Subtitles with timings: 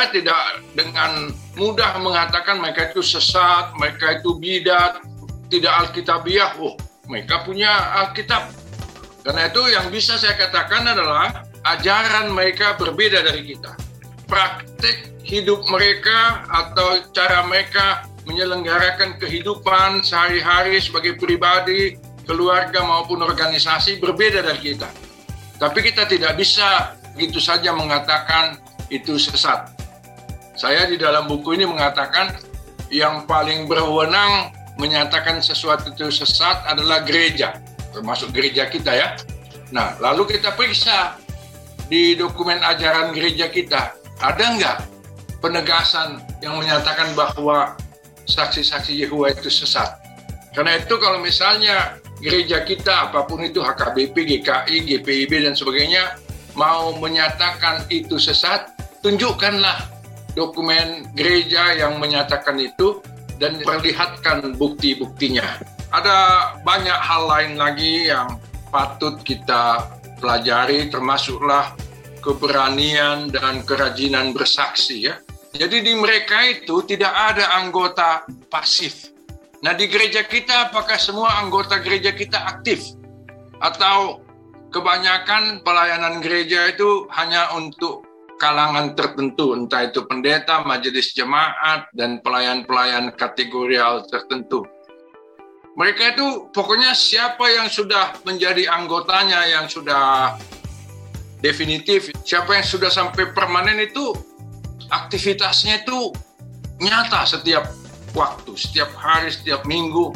[0.00, 1.28] Saya tidak dengan
[1.60, 4.96] mudah mengatakan mereka itu sesat, mereka itu bidat,
[5.52, 6.56] tidak alkitabiah.
[6.56, 6.72] Oh,
[7.04, 7.68] mereka punya
[8.00, 8.48] Alkitab.
[9.20, 13.76] Karena itu yang bisa saya katakan adalah ajaran mereka berbeda dari kita.
[14.24, 24.48] Praktik hidup mereka atau cara mereka menyelenggarakan kehidupan sehari-hari sebagai pribadi, keluarga maupun organisasi berbeda
[24.48, 24.88] dari kita.
[25.60, 28.56] Tapi kita tidak bisa begitu saja mengatakan
[28.88, 29.79] itu sesat.
[30.60, 32.36] Saya di dalam buku ini mengatakan
[32.92, 37.64] yang paling berwenang menyatakan sesuatu itu sesat adalah gereja,
[37.96, 39.16] termasuk gereja kita ya.
[39.72, 41.16] Nah, lalu kita periksa
[41.88, 44.78] di dokumen ajaran gereja kita, ada nggak
[45.40, 47.72] penegasan yang menyatakan bahwa
[48.28, 49.96] saksi-saksi Yehova itu sesat?
[50.52, 56.20] Karena itu kalau misalnya gereja kita, apa pun itu HKBP, GKI, GPIB, dan sebagainya,
[56.52, 59.99] mau menyatakan itu sesat, tunjukkanlah
[60.34, 63.02] dokumen gereja yang menyatakan itu
[63.40, 65.58] dan perlihatkan bukti-buktinya.
[65.90, 66.16] Ada
[66.62, 68.38] banyak hal lain lagi yang
[68.70, 71.74] patut kita pelajari termasuklah
[72.20, 75.18] keberanian dan kerajinan bersaksi ya.
[75.50, 79.10] Jadi di mereka itu tidak ada anggota pasif.
[79.66, 82.94] Nah di gereja kita apakah semua anggota gereja kita aktif?
[83.58, 84.22] Atau
[84.70, 88.06] kebanyakan pelayanan gereja itu hanya untuk
[88.40, 94.64] kalangan tertentu, entah itu pendeta, majelis jemaat, dan pelayan-pelayan kategorial tertentu.
[95.76, 100.34] Mereka itu pokoknya siapa yang sudah menjadi anggotanya, yang sudah
[101.44, 104.16] definitif, siapa yang sudah sampai permanen itu
[104.90, 106.10] aktivitasnya itu
[106.82, 107.70] nyata setiap
[108.16, 110.10] waktu, setiap hari, setiap minggu.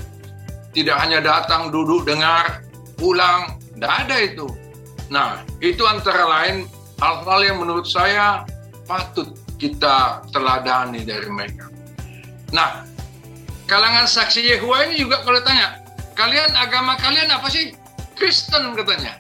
[0.75, 2.67] Tidak hanya datang, duduk, dengar,
[2.99, 4.47] pulang, tidak ada itu.
[5.07, 6.67] Nah, itu antara lain
[6.99, 8.47] hal-hal yang menurut saya
[8.85, 11.71] patut kita teladani dari mereka.
[12.53, 12.85] Nah,
[13.67, 15.81] kalangan saksi Yehua ini juga kalau tanya,
[16.15, 17.75] kalian agama kalian apa sih?
[18.15, 19.19] Kristen katanya.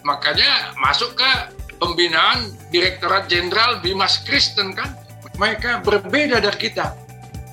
[0.00, 1.30] Makanya masuk ke
[1.76, 4.96] pembinaan Direktorat Jenderal Bimas Kristen kan.
[5.36, 6.96] Mereka berbeda dari kita.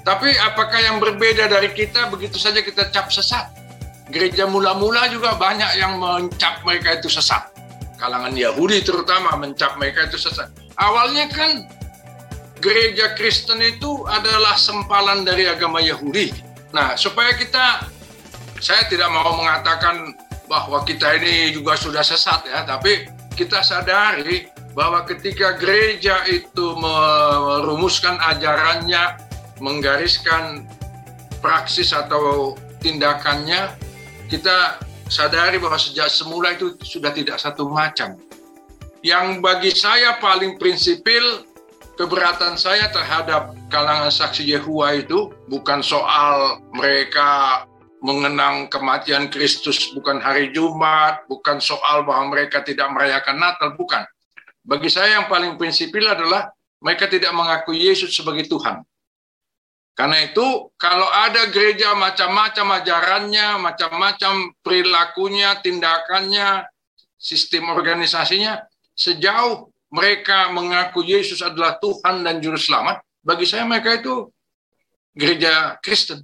[0.08, 3.52] Tapi apakah yang berbeda dari kita begitu saja kita cap sesat?
[4.08, 7.57] Gereja mula-mula juga banyak yang mencap mereka itu sesat
[7.98, 10.48] kalangan Yahudi terutama mencap mereka itu sesat.
[10.78, 11.66] Awalnya kan
[12.62, 16.34] gereja Kristen itu adalah sempalan dari agama Yahudi.
[16.74, 17.90] Nah, supaya kita
[18.58, 20.14] saya tidak mau mengatakan
[20.50, 28.18] bahwa kita ini juga sudah sesat ya, tapi kita sadari bahwa ketika gereja itu merumuskan
[28.22, 29.18] ajarannya,
[29.58, 30.66] menggariskan
[31.42, 33.74] praksis atau tindakannya,
[34.30, 38.20] kita sadari bahwa sejak semula itu sudah tidak satu macam.
[39.04, 41.48] Yang bagi saya paling prinsipil
[41.96, 47.64] keberatan saya terhadap kalangan saksi Yehua itu bukan soal mereka
[48.06, 54.06] mengenang kematian Kristus bukan hari Jumat, bukan soal bahwa mereka tidak merayakan Natal, bukan.
[54.62, 58.86] Bagi saya yang paling prinsipil adalah mereka tidak mengakui Yesus sebagai Tuhan.
[59.98, 66.70] Karena itu, kalau ada gereja macam-macam ajarannya, macam-macam perilakunya, tindakannya,
[67.18, 68.62] sistem organisasinya,
[68.94, 74.30] sejauh mereka mengaku Yesus adalah Tuhan dan Juru Selamat, bagi saya mereka itu
[75.18, 76.22] gereja Kristen.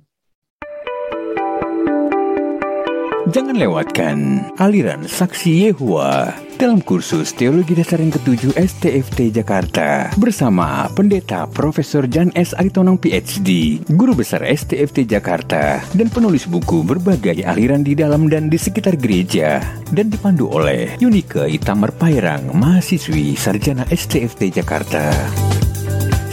[3.33, 11.50] Jangan lewatkan aliran saksi Yehua dalam kursus Teologi Dasar yang ketujuh STFT Jakarta bersama Pendeta
[11.50, 12.53] Profesor Jan S.
[12.53, 18.62] Aritonang PhD, Guru Besar STFT Jakarta, dan penulis buku berbagai aliran di dalam dan di
[18.62, 25.09] sekitar gereja dan dipandu oleh Yunike Itamar Pairang, mahasiswi Sarjana STFT Jakarta.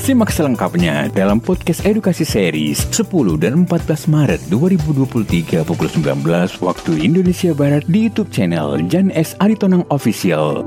[0.01, 6.25] Simak selengkapnya dalam podcast edukasi series 10 dan 14 Maret 2023 pukul 19
[6.65, 9.37] waktu Indonesia Barat di YouTube channel Jan S.
[9.37, 10.65] Aritonang Official.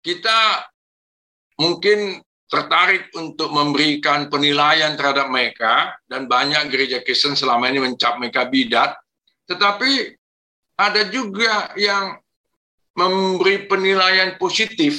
[0.00, 0.64] Kita
[1.60, 8.50] mungkin tertarik untuk memberikan penilaian terhadap mereka dan banyak gereja Kristen selama ini mencap mereka
[8.50, 8.98] bidat.
[9.46, 10.18] Tetapi
[10.74, 12.18] ada juga yang
[12.98, 14.98] memberi penilaian positif.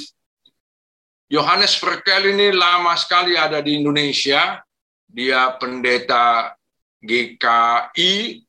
[1.27, 4.63] Yohanes Verkel ini lama sekali ada di Indonesia.
[5.11, 6.55] Dia pendeta
[7.03, 8.39] GKI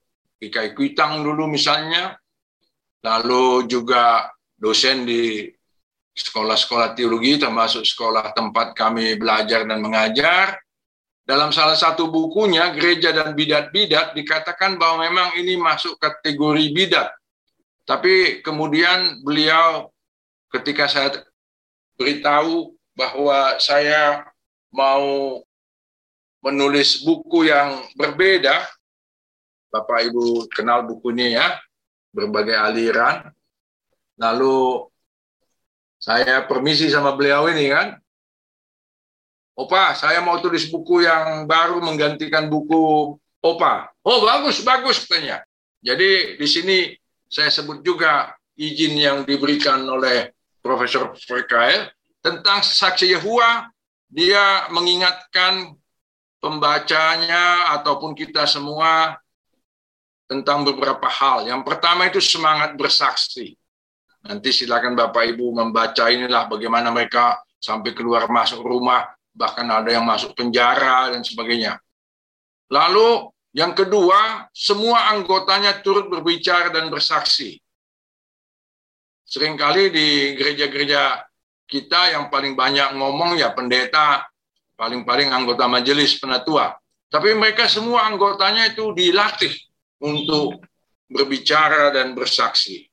[0.43, 2.19] GKI Kuitang dulu misalnya.
[3.03, 5.51] Lalu juga dosen di
[6.13, 10.61] sekolah-sekolah teologi termasuk sekolah tempat kami belajar dan mengajar
[11.23, 17.09] dalam salah satu bukunya gereja dan bidat-bidat dikatakan bahwa memang ini masuk kategori bidat.
[17.87, 19.91] Tapi kemudian beliau
[20.53, 21.23] ketika saya
[21.97, 24.27] beritahu bahwa saya
[24.75, 25.41] mau
[26.43, 28.67] menulis buku yang berbeda,
[29.73, 31.49] Bapak Ibu kenal bukunya ya,
[32.13, 33.31] berbagai aliran.
[34.21, 34.85] Lalu
[36.03, 37.95] saya permisi sama beliau ini kan,
[39.55, 43.95] Opa, saya mau tulis buku yang baru menggantikan buku Opa.
[44.03, 45.45] Oh, bagus, bagus katanya.
[45.79, 46.79] Jadi di sini
[47.31, 53.71] saya sebut juga izin yang diberikan oleh Profesor Frekael tentang saksi Yehua.
[54.13, 55.73] Dia mengingatkan
[56.43, 59.17] pembacanya ataupun kita semua
[60.27, 61.49] tentang beberapa hal.
[61.49, 63.57] Yang pertama itu semangat bersaksi.
[64.23, 70.05] Nanti silakan Bapak Ibu membaca inilah bagaimana mereka sampai keluar masuk rumah bahkan ada yang
[70.05, 71.81] masuk penjara dan sebagainya.
[72.69, 77.61] Lalu yang kedua, semua anggotanya turut berbicara dan bersaksi.
[79.29, 81.25] Seringkali di gereja-gereja
[81.65, 84.29] kita yang paling banyak ngomong ya pendeta,
[84.77, 86.77] paling-paling anggota majelis penatua.
[87.09, 89.53] Tapi mereka semua anggotanya itu dilatih
[90.05, 90.65] untuk
[91.09, 92.92] berbicara dan bersaksi.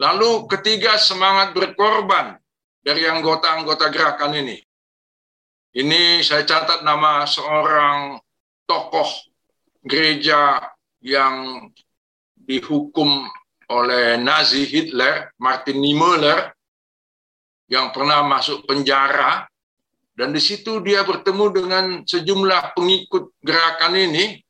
[0.00, 2.40] Lalu ketiga semangat berkorban
[2.80, 4.56] dari anggota-anggota gerakan ini.
[5.76, 8.16] Ini saya catat nama seorang
[8.64, 9.06] tokoh
[9.84, 10.56] gereja
[11.04, 11.68] yang
[12.34, 13.28] dihukum
[13.68, 16.48] oleh Nazi Hitler, Martin Niemöller,
[17.70, 19.46] yang pernah masuk penjara,
[20.16, 24.42] dan di situ dia bertemu dengan sejumlah pengikut gerakan ini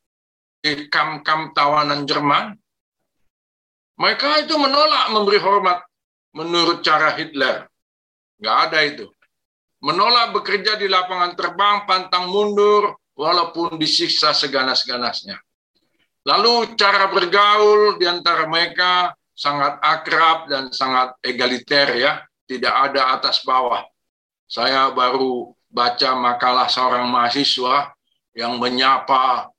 [0.63, 2.57] di kam-kam tawanan Jerman.
[3.99, 5.83] Mereka itu menolak memberi hormat
[6.35, 7.67] menurut cara Hitler.
[8.39, 9.05] Nggak ada itu
[9.81, 15.41] menolak bekerja di lapangan terbang, pantang mundur, walaupun disiksa seganas-ganasnya.
[16.21, 23.41] Lalu cara bergaul di antara mereka sangat akrab dan sangat egaliter ya, tidak ada atas
[23.41, 23.81] bawah.
[24.45, 27.89] Saya baru baca makalah seorang mahasiswa
[28.37, 29.49] yang menyapa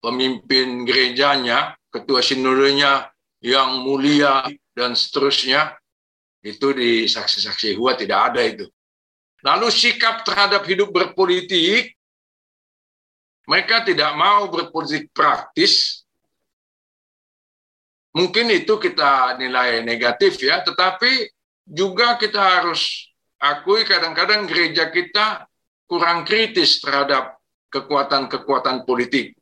[0.00, 3.11] pemimpin gerejanya, ketua sinodenya
[3.42, 5.74] yang mulia dan seterusnya.
[6.42, 8.66] Itu di saksi-saksi Hua tidak ada itu.
[9.42, 11.94] Lalu sikap terhadap hidup berpolitik,
[13.46, 16.02] mereka tidak mau berpolitik praktis.
[18.14, 21.30] Mungkin itu kita nilai negatif ya, tetapi
[21.66, 25.46] juga kita harus akui kadang-kadang gereja kita
[25.86, 27.38] kurang kritis terhadap
[27.70, 29.34] kekuatan-kekuatan politik.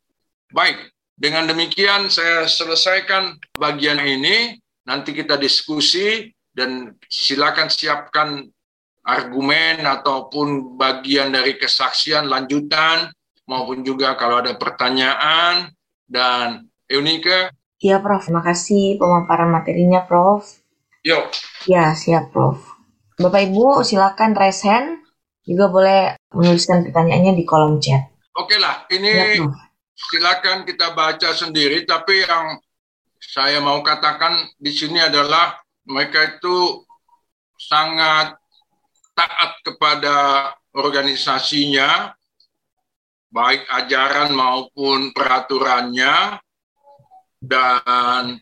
[0.52, 4.56] Baik, dengan demikian saya selesaikan bagian ini.
[4.88, 8.48] Nanti kita diskusi dan silakan siapkan
[9.04, 13.12] argumen ataupun bagian dari kesaksian lanjutan
[13.44, 15.68] maupun juga kalau ada pertanyaan
[16.08, 17.52] dan Eunika.
[17.80, 20.48] Iya Prof, terima kasih pemaparan materinya Prof.
[21.04, 21.32] Yuk.
[21.68, 22.60] Ya siap Prof.
[23.20, 25.04] Bapak Ibu silakan raise hand,
[25.44, 28.08] juga boleh menuliskan pertanyaannya di kolom chat.
[28.36, 29.44] Oke lah, ini ya,
[30.08, 32.56] silakan kita baca sendiri, tapi yang
[33.20, 36.88] saya mau katakan di sini adalah mereka itu
[37.60, 38.40] sangat
[39.12, 40.16] taat kepada
[40.72, 42.16] organisasinya,
[43.28, 46.40] baik ajaran maupun peraturannya,
[47.44, 48.40] dan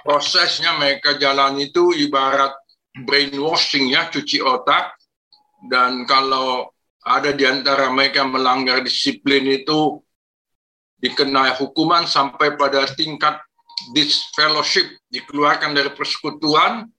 [0.00, 2.56] prosesnya mereka jalan itu ibarat
[3.04, 4.96] brainwashing ya, cuci otak,
[5.68, 6.72] dan kalau
[7.04, 10.00] ada di antara mereka melanggar disiplin itu
[10.98, 13.38] dikenai hukuman sampai pada tingkat
[13.94, 16.90] disfellowship, dikeluarkan dari persekutuan,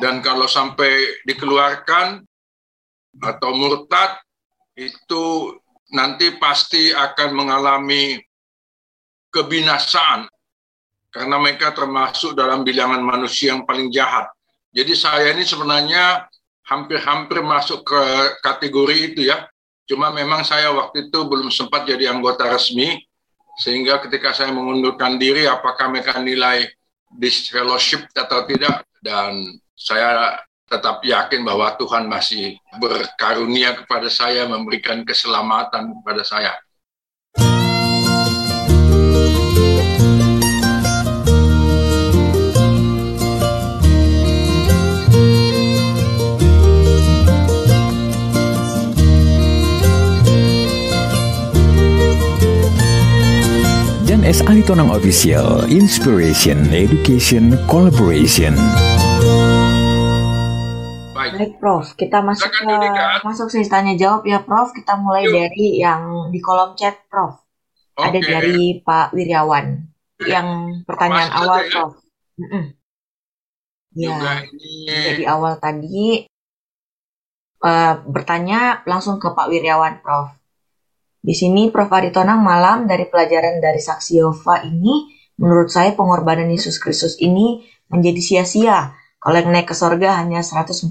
[0.00, 2.24] dan kalau sampai dikeluarkan
[3.20, 4.16] atau murtad
[4.72, 5.52] itu
[5.92, 8.16] nanti pasti akan mengalami
[9.28, 10.24] kebinasaan
[11.12, 14.32] karena mereka termasuk dalam bilangan manusia yang paling jahat.
[14.72, 16.24] Jadi saya ini sebenarnya
[16.64, 18.02] hampir-hampir masuk ke
[18.40, 19.44] kategori itu ya.
[19.84, 22.96] Cuma memang saya waktu itu belum sempat jadi anggota resmi,
[23.60, 26.68] sehingga ketika saya mengundurkan diri, apakah mereka nilai
[27.12, 29.44] disfellowship atau tidak, dan
[29.76, 36.52] saya tetap yakin bahwa Tuhan masih berkarunia kepada saya, memberikan keselamatan kepada saya.
[54.22, 54.46] Jan S.
[54.46, 58.54] Aritonang Official, Inspiration, Education, Collaboration.
[61.10, 61.34] Baik.
[61.34, 61.90] Baik, Prof.
[61.98, 62.70] Kita masuk ke
[63.26, 64.70] masuk sesi tanya jawab ya, Prof.
[64.78, 65.34] Kita mulai Yuk.
[65.34, 67.34] dari yang di kolom chat, Prof.
[67.98, 68.14] Okay.
[68.14, 69.90] Ada dari Pak Wiryawan
[70.22, 71.70] yang pertanyaan Mas awal, ya?
[71.74, 71.92] Prof.
[72.38, 72.64] Mm -mm.
[73.98, 74.74] Ya, ini...
[74.86, 76.30] jadi awal tadi
[77.58, 80.30] uh, bertanya langsung ke Pak Wiryawan, Prof.
[81.22, 81.86] Di sini Prof.
[81.86, 85.06] Aritonang malam dari pelajaran dari Saksi Yehova ini,
[85.38, 90.90] menurut saya pengorbanan Yesus Kristus ini menjadi sia-sia kalau yang naik ke sorga hanya 144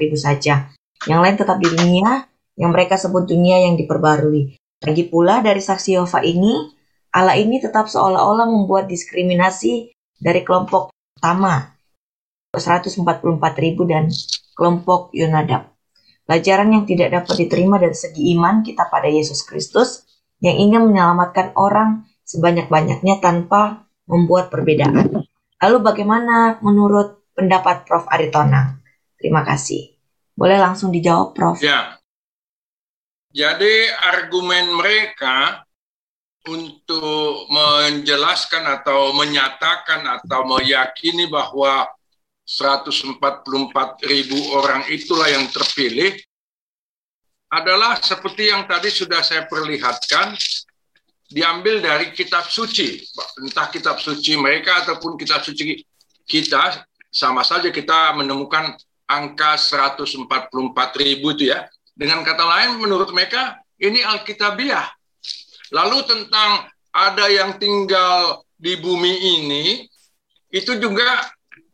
[0.00, 0.72] ribu saja.
[1.04, 2.24] Yang lain tetap di dunia,
[2.56, 4.56] yang mereka sebut dunia yang diperbarui.
[4.80, 6.72] Lagi pula dari saksi Yehova ini,
[7.12, 10.88] Allah ini tetap seolah-olah membuat diskriminasi dari kelompok
[11.20, 11.76] pertama,
[12.56, 13.04] 144
[13.60, 14.08] ribu dan
[14.56, 15.75] kelompok Yonadab.
[16.26, 20.02] Pelajaran yang tidak dapat diterima dari segi iman kita pada Yesus Kristus
[20.42, 25.22] yang ingin menyelamatkan orang sebanyak-banyaknya tanpa membuat perbedaan.
[25.62, 28.10] Lalu bagaimana menurut pendapat Prof.
[28.10, 28.82] Aritona.
[29.16, 29.94] Terima kasih.
[30.34, 31.62] Boleh langsung dijawab, Prof.
[31.62, 31.96] Ya.
[33.30, 35.62] Jadi argumen mereka
[36.48, 41.90] untuk menjelaskan atau menyatakan atau meyakini bahwa
[42.46, 43.18] 144
[44.06, 46.14] ribu orang itulah yang terpilih
[47.50, 50.38] adalah seperti yang tadi sudah saya perlihatkan
[51.26, 53.02] diambil dari kitab suci
[53.42, 55.82] entah kitab suci mereka ataupun kitab suci
[56.26, 60.50] kita sama saja kita menemukan angka 144
[61.02, 61.66] ribu itu ya.
[61.96, 64.84] Dengan kata lain, menurut mereka ini Alkitabiah.
[65.72, 69.64] Lalu tentang ada yang tinggal di bumi ini,
[70.52, 71.24] itu juga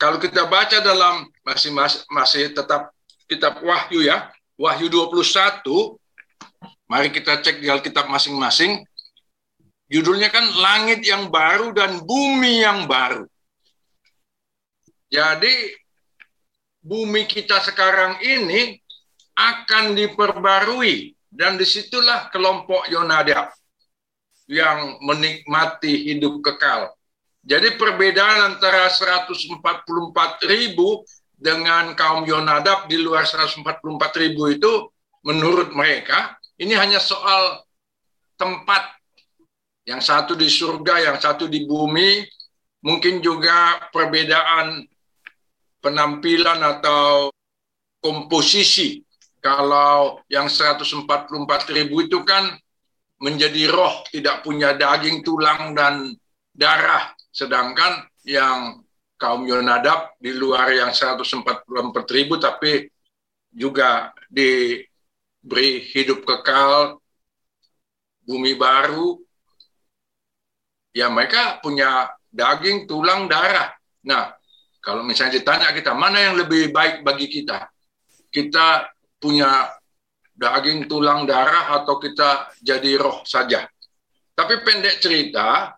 [0.02, 1.70] kalau kita baca dalam masih
[2.10, 2.90] masih, tetap
[3.30, 5.62] kitab Wahyu ya, Wahyu 21,
[6.90, 8.82] mari kita cek di Alkitab masing-masing.
[9.86, 13.30] Judulnya kan langit yang baru dan bumi yang baru.
[15.06, 15.70] Jadi
[16.82, 18.82] bumi kita sekarang ini
[19.38, 23.54] akan diperbarui dan di situlah kelompok Yonadab
[24.50, 26.90] yang menikmati hidup kekal.
[27.42, 31.02] Jadi perbedaan antara 144 ribu
[31.34, 33.66] dengan kaum Yonadab di luar 144
[34.22, 34.86] ribu itu
[35.26, 37.66] menurut mereka ini hanya soal
[38.38, 38.94] tempat
[39.82, 42.22] yang satu di surga, yang satu di bumi,
[42.86, 44.86] mungkin juga perbedaan
[45.82, 47.34] penampilan atau
[47.98, 49.02] komposisi.
[49.42, 51.02] Kalau yang 144
[51.74, 52.54] ribu itu kan
[53.18, 56.14] menjadi roh, tidak punya daging, tulang, dan
[56.54, 57.10] darah.
[57.32, 58.84] Sedangkan yang
[59.16, 61.64] kaum Yonadab di luar yang 144
[62.12, 62.92] ribu, tapi
[63.48, 67.00] juga diberi hidup kekal,
[68.28, 69.16] bumi baru,
[70.92, 73.72] ya mereka punya daging, tulang, darah.
[74.04, 74.36] Nah,
[74.82, 77.70] kalau misalnya ditanya kita, mana yang lebih baik bagi kita?
[78.28, 79.72] Kita punya
[80.36, 83.64] daging, tulang, darah, atau kita jadi roh saja?
[84.32, 85.76] Tapi pendek cerita,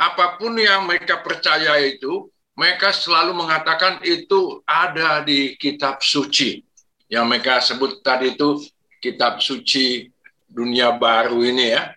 [0.00, 6.64] apa pun yang mereka percaya itu, mereka selalu mengatakan itu ada di kitab suci.
[7.12, 8.64] Yang mereka sebut tadi itu
[9.04, 10.08] kitab suci
[10.48, 11.92] dunia baru ini ya.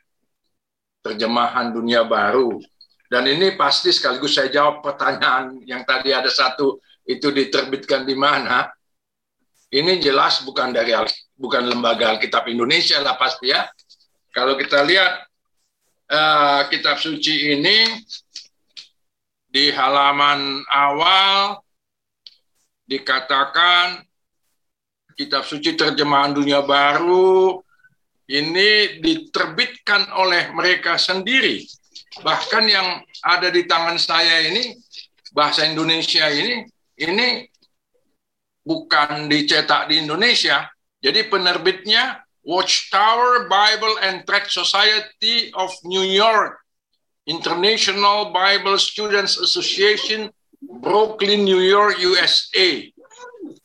[1.00, 2.60] Terjemahan dunia baru.
[3.08, 8.68] Dan ini pasti sekaligus saya jawab pertanyaan yang tadi ada satu itu diterbitkan di mana.
[9.72, 10.92] Ini jelas bukan dari
[11.40, 13.64] bukan lembaga Alkitab Indonesia lah pasti ya.
[14.34, 15.33] Kalau kita lihat
[16.10, 17.88] uh, kitab suci ini
[19.48, 21.62] di halaman awal
[22.90, 24.02] dikatakan
[25.14, 27.62] kitab suci terjemahan dunia baru
[28.28, 31.62] ini diterbitkan oleh mereka sendiri
[32.26, 34.74] bahkan yang ada di tangan saya ini
[35.34, 36.66] bahasa Indonesia ini
[36.98, 37.48] ini
[38.64, 40.64] bukan dicetak di Indonesia.
[41.04, 46.60] Jadi penerbitnya Watchtower Bible and Tract Society of New York,
[47.24, 50.28] International Bible Students Association,
[50.60, 52.84] Brooklyn, New York, USA.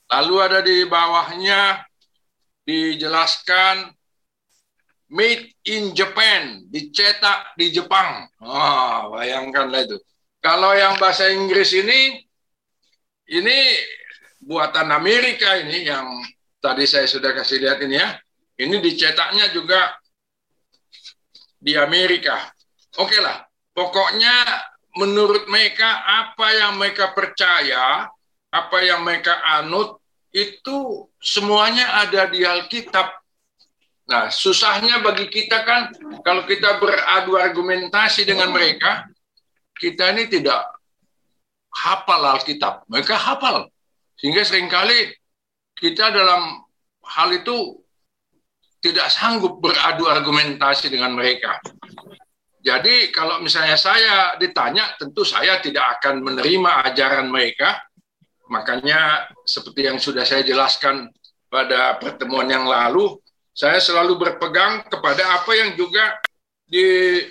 [0.08, 1.82] Lalu ada di bawahnya
[2.62, 3.90] dijelaskan
[5.11, 8.30] made in Japan, dicetak di Jepang.
[8.44, 9.99] Oh, bayangkanlah itu.
[10.38, 12.23] Kalau yang bahasa Inggris ini,
[13.35, 13.58] ini
[14.38, 16.06] buatan Amerika ini yang
[16.62, 18.14] tadi saya sudah kasih lihat ini ya.
[18.59, 19.95] Ini dicetaknya juga
[21.59, 22.50] di Amerika.
[22.99, 24.35] Oke lah, pokoknya
[24.99, 28.11] menurut mereka apa yang mereka percaya,
[28.50, 30.03] apa yang mereka anut
[30.35, 33.19] itu semuanya ada di Alkitab
[34.09, 35.93] Nah, susahnya bagi kita kan
[36.25, 39.05] kalau kita beradu argumentasi dengan mereka,
[39.77, 40.65] kita ini tidak
[41.69, 42.88] hafal Alkitab.
[42.88, 43.69] Mereka hafal.
[44.17, 45.12] Sehingga sering kali
[45.77, 46.65] kita dalam
[47.05, 47.85] hal itu
[48.78, 51.58] tidak sanggup beradu argumentasi dengan mereka.
[52.62, 57.80] Jadi kalau misalnya saya ditanya, tentu saya tidak akan menerima ajaran mereka.
[58.49, 61.11] Makanya seperti yang sudah saya jelaskan
[61.49, 63.18] pada pertemuan yang lalu,
[63.52, 66.14] saya selalu berpegang kepada apa yang juga
[66.68, 67.26] dicantumkan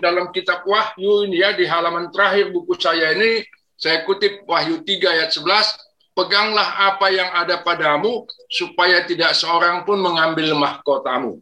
[0.00, 3.44] dalam kitab Wahyu ini ya di halaman terakhir buku saya ini
[3.76, 10.00] saya kutip Wahyu 3 ayat 11 peganglah apa yang ada padamu supaya tidak seorang pun
[10.00, 11.40] mengambil mahkotamu.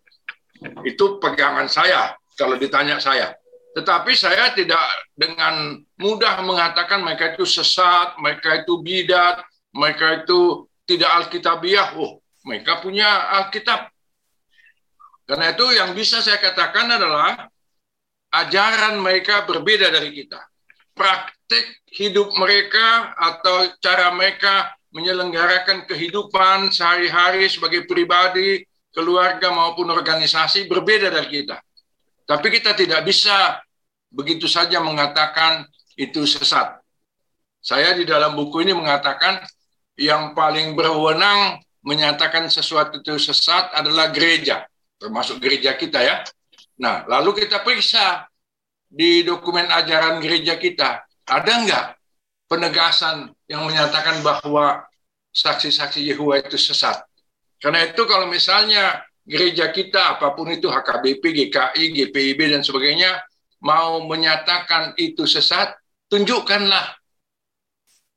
[0.87, 3.35] Itu pegangan saya kalau ditanya saya.
[3.71, 4.83] Tetapi saya tidak
[5.15, 11.95] dengan mudah mengatakan mereka itu sesat mereka itu bidat mereka itu tidak alkitabiah.
[11.95, 13.07] Oh mereka punya
[13.41, 13.93] alkitab.
[15.29, 17.47] Karena itu yang bisa saya katakan adalah
[18.35, 20.50] ajaran mereka berbeda dari kita.
[21.01, 28.61] Praktik hidup mereka atau cara mereka menyelenggarakan kehidupan sehari-hari sebagai pribadi,
[28.93, 31.57] keluarga maupun organisasi berbeda dari kita.
[32.29, 33.65] Tapi kita tidak bisa
[34.13, 35.65] begitu saja mengatakan
[35.97, 36.77] itu sesat.
[37.65, 39.41] Saya di dalam buku ini mengatakan
[39.97, 44.69] yang paling berwenang menyatakan sesuatu itu sesat adalah gereja
[45.01, 46.21] termasuk gereja kita ya.
[46.77, 48.29] Nah, lalu kita periksa
[48.91, 51.87] di dokumen ajaran gereja kita, ada nggak
[52.51, 54.83] penegasan yang menyatakan bahwa
[55.31, 56.99] saksi-saksi Yehova itu sesat?
[57.63, 63.23] Karena itu kalau misalnya gereja kita, apa pun itu HKBP, GKI, GPIB, dan sebagainya,
[63.63, 65.71] mau menyatakan itu sesat,
[66.11, 66.99] tunjukkanlah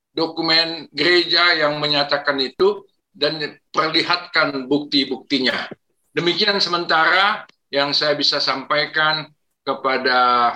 [0.09, 3.37] dokumen gereja yang menyatakan itu dan
[3.69, 5.69] perlihatkan bukti-buktinya.
[6.13, 9.29] Demikian sementara yang saya bisa sampaikan
[9.63, 10.51] kepada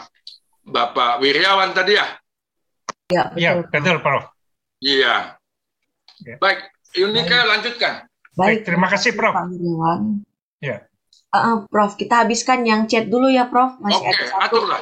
[0.67, 2.07] Bapak Wiryawan tadi ya.
[3.07, 4.23] Ya, betul, ya, betul Prof.
[4.83, 5.15] Iya.
[6.27, 6.35] Ya.
[6.43, 6.59] Baik,
[6.91, 7.47] Yunika Baik.
[7.47, 7.93] lanjutkan.
[8.35, 9.31] Baik, terima kasih Prof.
[9.31, 10.27] Pak Wiryawan.
[10.59, 10.83] Ya.
[11.31, 13.79] Uh, Prof, kita habiskan yang chat dulu ya Prof.
[13.79, 14.43] Masih Oke, ada satu.
[14.43, 14.81] aturlah.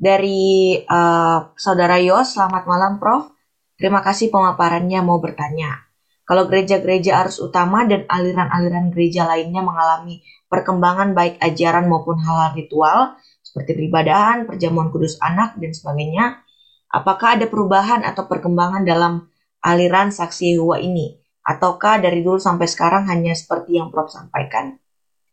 [0.00, 3.28] Dari uh, Saudara Yos, selamat malam Prof.
[3.76, 5.84] Terima kasih pemaparannya mau bertanya.
[6.24, 13.18] Kalau gereja-gereja arus utama dan aliran-aliran gereja lainnya mengalami perkembangan baik ajaran maupun hal-hal ritual
[13.50, 16.38] seperti peribadahan, perjamuan kudus anak, dan sebagainya,
[16.86, 19.26] apakah ada perubahan atau perkembangan dalam
[19.58, 21.18] aliran saksi Yehova ini?
[21.42, 24.78] Ataukah dari dulu sampai sekarang hanya seperti yang Prof sampaikan?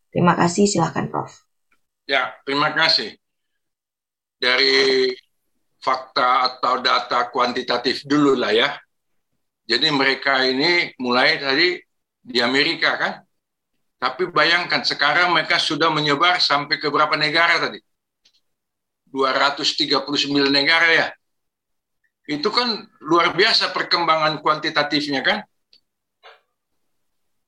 [0.10, 1.30] Terima kasih, silakan Prof.
[2.10, 3.14] Ya, terima kasih.
[4.42, 5.14] Dari
[5.78, 8.74] fakta atau data kuantitatif dulu lah ya.
[9.70, 11.78] Jadi mereka ini mulai tadi
[12.18, 13.14] di Amerika kan.
[14.02, 17.78] Tapi bayangkan sekarang mereka sudah menyebar sampai ke berapa negara tadi?
[19.18, 21.08] 239 negara ya.
[22.30, 25.42] Itu kan luar biasa perkembangan kuantitatifnya kan.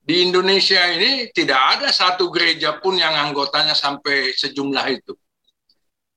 [0.01, 5.13] Di Indonesia ini tidak ada satu gereja pun yang anggotanya sampai sejumlah itu.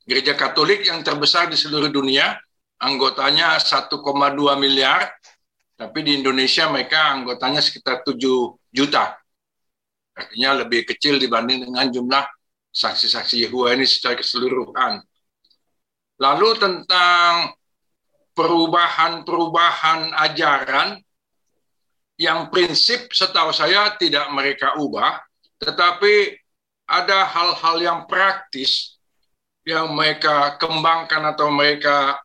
[0.09, 2.41] Gereja Katolik yang terbesar di seluruh dunia,
[2.81, 3.93] anggotanya 1,2
[4.57, 5.13] miliar,
[5.77, 8.17] tapi di Indonesia mereka anggotanya sekitar 7
[8.73, 9.19] juta.
[10.17, 12.25] Artinya lebih kecil dibanding dengan jumlah
[12.73, 15.05] saksi-saksi Yehova ini secara keseluruhan.
[16.23, 17.51] Lalu tentang
[18.39, 21.03] perubahan-perubahan ajaran
[22.15, 25.19] yang prinsip setahu saya tidak mereka ubah,
[25.59, 26.39] tetapi
[26.87, 29.03] ada hal-hal yang praktis
[29.67, 32.23] yang mereka kembangkan atau mereka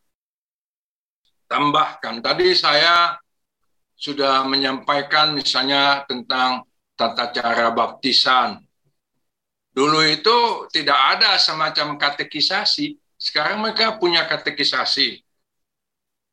[1.50, 2.22] tambahkan.
[2.22, 3.18] Tadi saya
[3.98, 8.62] sudah menyampaikan misalnya tentang tata cara baptisan.
[9.74, 15.20] Dulu itu tidak ada semacam katekisasi, sekarang mereka punya katekisasi.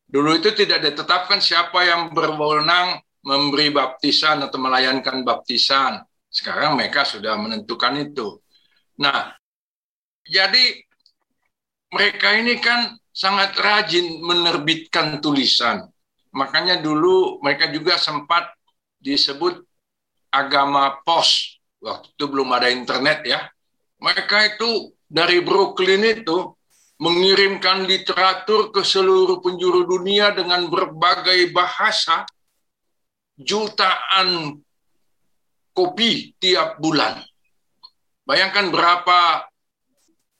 [0.07, 6.07] Dulu itu tidak ditetapkan siapa yang berwenang memberi baptisan atau melayankan baptisan.
[6.30, 8.38] Sekarang mereka sudah menentukan itu.
[9.02, 9.35] Nah,
[10.22, 10.87] jadi
[11.90, 15.90] mereka ini kan sangat rajin menerbitkan tulisan.
[16.30, 18.54] Makanya dulu mereka juga sempat
[19.02, 19.66] disebut
[20.30, 21.59] agama pos.
[21.83, 23.50] Waktu itu belum ada internet ya.
[23.98, 26.53] Mereka itu dari Brooklyn itu
[26.98, 32.22] mengirimkan literatur ke seluruh penjuru dunia dengan berbagai bahasa
[33.35, 34.62] jutaan
[35.74, 37.18] kopi tiap bulan.
[38.24, 39.50] Bayangkan berapa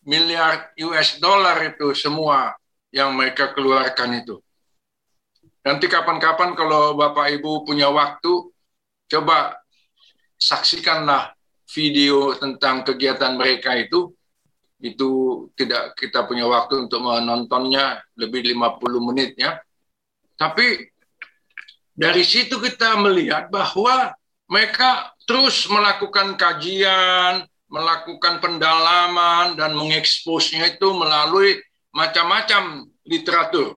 [0.07, 2.55] miliar US dollar itu semua
[2.95, 4.39] yang mereka keluarkan itu.
[5.65, 8.53] Nanti kapan-kapan kalau Bapak Ibu punya waktu,
[9.11, 9.59] coba
[10.37, 11.33] saksikanlah
[11.73, 14.13] video tentang kegiatan mereka itu.
[14.85, 15.09] Itu
[15.57, 19.57] tidak kita punya waktu untuk menontonnya lebih 50 menit ya.
[20.37, 20.93] Tapi
[21.97, 24.13] dari situ kita melihat bahwa
[24.45, 31.57] mereka terus melakukan kajian, melakukan pendalaman dan mengeksposnya itu melalui
[31.95, 33.73] macam-macam literatur.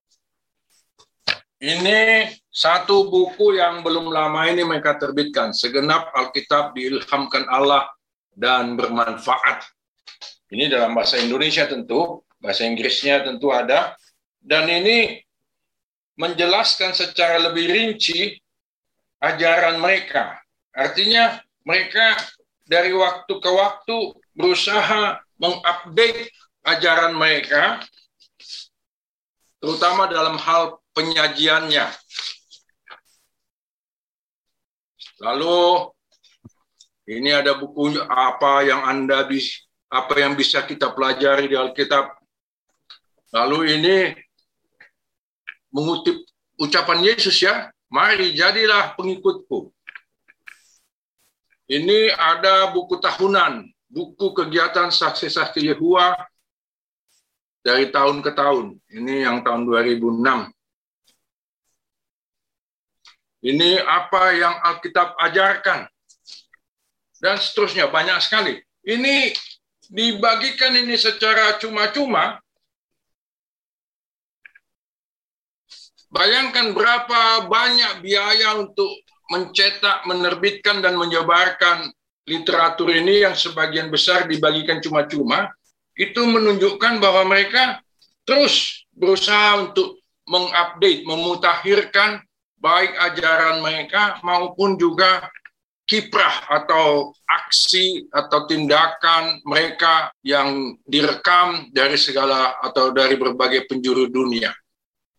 [1.57, 5.55] Ini satu buku yang belum lama ini mereka terbitkan.
[5.55, 7.89] Segenap Alkitab diilhamkan Allah
[8.33, 9.76] dan bermanfaat.
[10.47, 13.99] Ini dalam bahasa Indonesia tentu, bahasa Inggrisnya tentu ada.
[14.39, 15.19] Dan ini
[16.15, 18.39] menjelaskan secara lebih rinci
[19.19, 20.39] ajaran mereka.
[20.71, 22.15] Artinya mereka
[22.63, 23.97] dari waktu ke waktu
[24.31, 26.31] berusaha mengupdate
[26.63, 27.83] ajaran mereka,
[29.59, 31.91] terutama dalam hal penyajiannya.
[35.17, 35.91] Lalu
[37.09, 42.11] ini ada buku apa yang Anda bisa apa yang bisa kita pelajari di Alkitab.
[43.31, 43.97] Lalu ini
[45.71, 46.15] mengutip
[46.59, 49.71] ucapan Yesus ya, mari jadilah pengikutku.
[51.67, 56.15] Ini ada buku tahunan, buku kegiatan saksi-saksi Yehua
[57.59, 58.79] dari tahun ke tahun.
[58.87, 60.47] Ini yang tahun 2006.
[63.43, 65.91] Ini apa yang Alkitab ajarkan.
[67.19, 68.63] Dan seterusnya, banyak sekali.
[68.87, 69.35] Ini
[69.87, 72.39] dibagikan ini secara cuma-cuma.
[76.07, 78.87] Bayangkan berapa banyak biaya untuk
[79.27, 81.91] mencetak, menerbitkan, dan menyebarkan
[82.27, 85.51] literatur ini yang sebagian besar dibagikan cuma-cuma,
[85.99, 87.83] itu menunjukkan bahwa mereka
[88.23, 92.23] terus berusaha untuk mengupdate, memutakhirkan
[92.59, 95.27] baik ajaran mereka maupun juga
[95.87, 104.51] kiprah atau aksi atau tindakan mereka yang direkam dari segala atau dari berbagai penjuru dunia.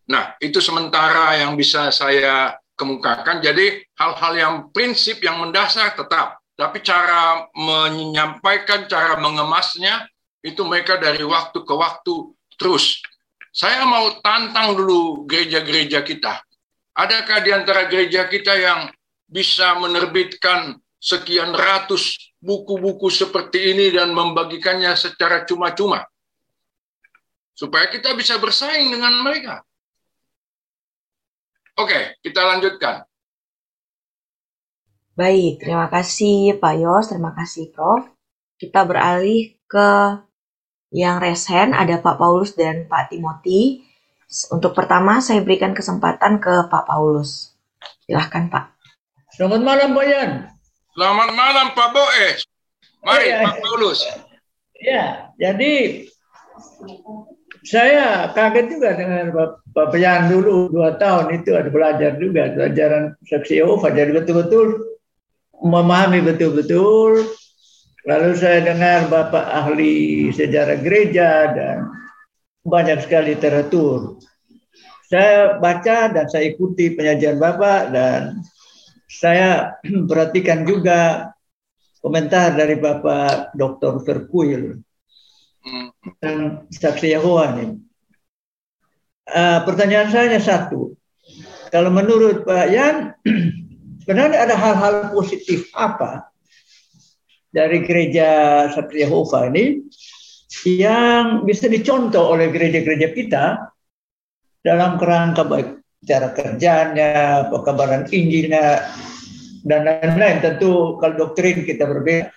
[0.09, 3.41] Nah, itu sementara yang bisa saya kemukakan.
[3.41, 10.05] Jadi hal-hal yang prinsip yang mendasar tetap, tapi cara menyampaikan, cara mengemasnya
[10.45, 12.13] itu mereka dari waktu ke waktu
[12.61, 13.01] terus.
[13.49, 16.37] Saya mau tantang dulu gereja-gereja kita.
[16.93, 18.89] Adakah di antara gereja kita yang
[19.29, 26.03] bisa menerbitkan sekian ratus buku-buku seperti ini dan membagikannya secara cuma-cuma?
[27.53, 29.61] Supaya kita bisa bersaing dengan mereka.
[31.79, 33.07] Oke, kita lanjutkan.
[35.19, 38.07] Baik, terima kasih Pak Yos, terima kasih Prof.
[38.55, 40.19] Kita beralih ke
[40.95, 43.83] yang resen, ada Pak Paulus dan Pak Timothy.
[44.49, 47.51] Untuk pertama, saya berikan kesempatan ke Pak Paulus.
[48.07, 48.78] Silahkan Pak.
[49.39, 50.31] Selamat malam Pak Yan.
[50.99, 52.43] Selamat malam Pak Boes.
[53.07, 54.03] Mari ya, Pak Paulus.
[54.83, 56.03] Ya, jadi
[57.63, 59.31] saya kaget juga dengan
[59.71, 64.75] Pak Peyan dulu dua tahun itu ada belajar juga pelajaran saksi Yehova jadi betul-betul
[65.63, 67.23] memahami betul-betul.
[68.11, 71.87] Lalu saya dengar Bapak ahli sejarah gereja dan
[72.67, 74.19] banyak sekali literatur.
[75.07, 78.43] Saya baca dan saya ikuti penyajian Bapak dan
[79.09, 81.33] saya perhatikan juga
[81.99, 83.99] komentar dari Bapak Dr.
[84.05, 84.79] Verkuil
[86.23, 87.65] dan saksi Yahweh ini.
[89.29, 90.97] Uh, pertanyaan saya satu,
[91.69, 93.13] kalau menurut Pak Yan,
[94.01, 96.29] sebenarnya ada hal-hal positif apa
[97.53, 98.29] dari gereja
[98.73, 99.85] saksi Yehova ini
[100.65, 103.45] yang bisa dicontoh oleh gereja-gereja kita
[104.65, 108.87] dalam kerangka baik cara kerjanya, pekabaran Injilnya,
[109.67, 110.39] dan lain-lain.
[110.39, 112.31] Tentu kalau doktrin kita berbeda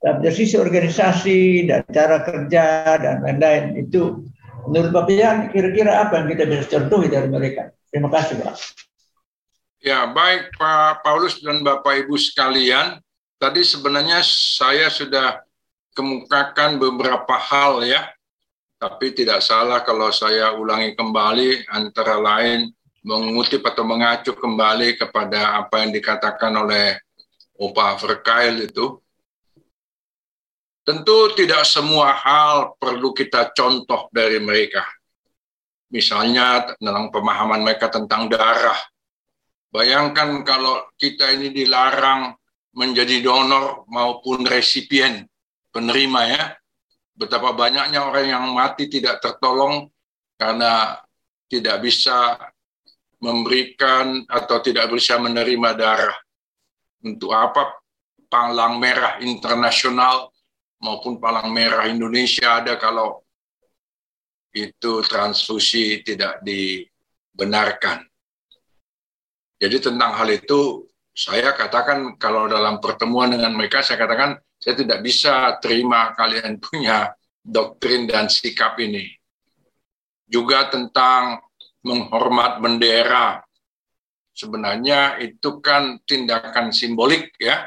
[0.00, 4.24] dari sisi organisasi dan cara kerja dan lain-lain itu
[4.64, 7.68] menurut Bapak Yan kira-kira apa yang kita bisa contohi dari mereka?
[7.92, 8.54] Terima kasih Pak.
[9.80, 13.00] Ya baik Pak Paulus dan Bapak Ibu sekalian,
[13.40, 15.40] tadi sebenarnya saya sudah
[15.96, 18.08] kemukakan beberapa hal ya,
[18.80, 22.72] tapi tidak salah kalau saya ulangi kembali antara lain
[23.04, 26.96] mengutip atau mengacu kembali kepada apa yang dikatakan oleh
[27.60, 28.96] Opa Verkail itu
[30.80, 34.82] Tentu tidak semua hal perlu kita contoh dari mereka.
[35.92, 38.74] Misalnya tentang pemahaman mereka tentang darah.
[39.70, 42.34] Bayangkan kalau kita ini dilarang
[42.74, 45.28] menjadi donor maupun resipien,
[45.70, 46.44] penerima ya.
[47.20, 49.92] Betapa banyaknya orang yang mati tidak tertolong
[50.40, 50.96] karena
[51.52, 52.40] tidak bisa
[53.20, 56.16] memberikan atau tidak bisa menerima darah.
[57.04, 57.76] Untuk apa?
[58.30, 60.32] Palang Merah Internasional
[60.80, 63.20] maupun Palang Merah Indonesia ada kalau
[64.56, 68.06] itu transfusi tidak dibenarkan.
[69.60, 75.00] Jadi tentang hal itu saya katakan kalau dalam pertemuan dengan mereka saya katakan saya tidak
[75.00, 79.08] bisa terima kalian punya doktrin dan sikap ini.
[80.28, 81.40] Juga tentang
[81.80, 83.40] menghormat bendera.
[84.36, 87.66] Sebenarnya itu kan tindakan simbolik ya.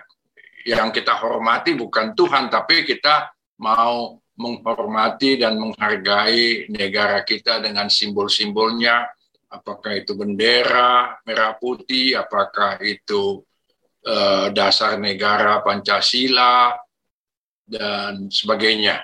[0.63, 9.06] Yang kita hormati bukan Tuhan tapi kita mau menghormati dan menghargai negara kita dengan simbol-simbolnya,
[9.53, 13.45] apakah itu bendera merah putih, apakah itu
[14.10, 16.73] uh, dasar negara Pancasila,
[17.67, 19.04] dan sebagainya.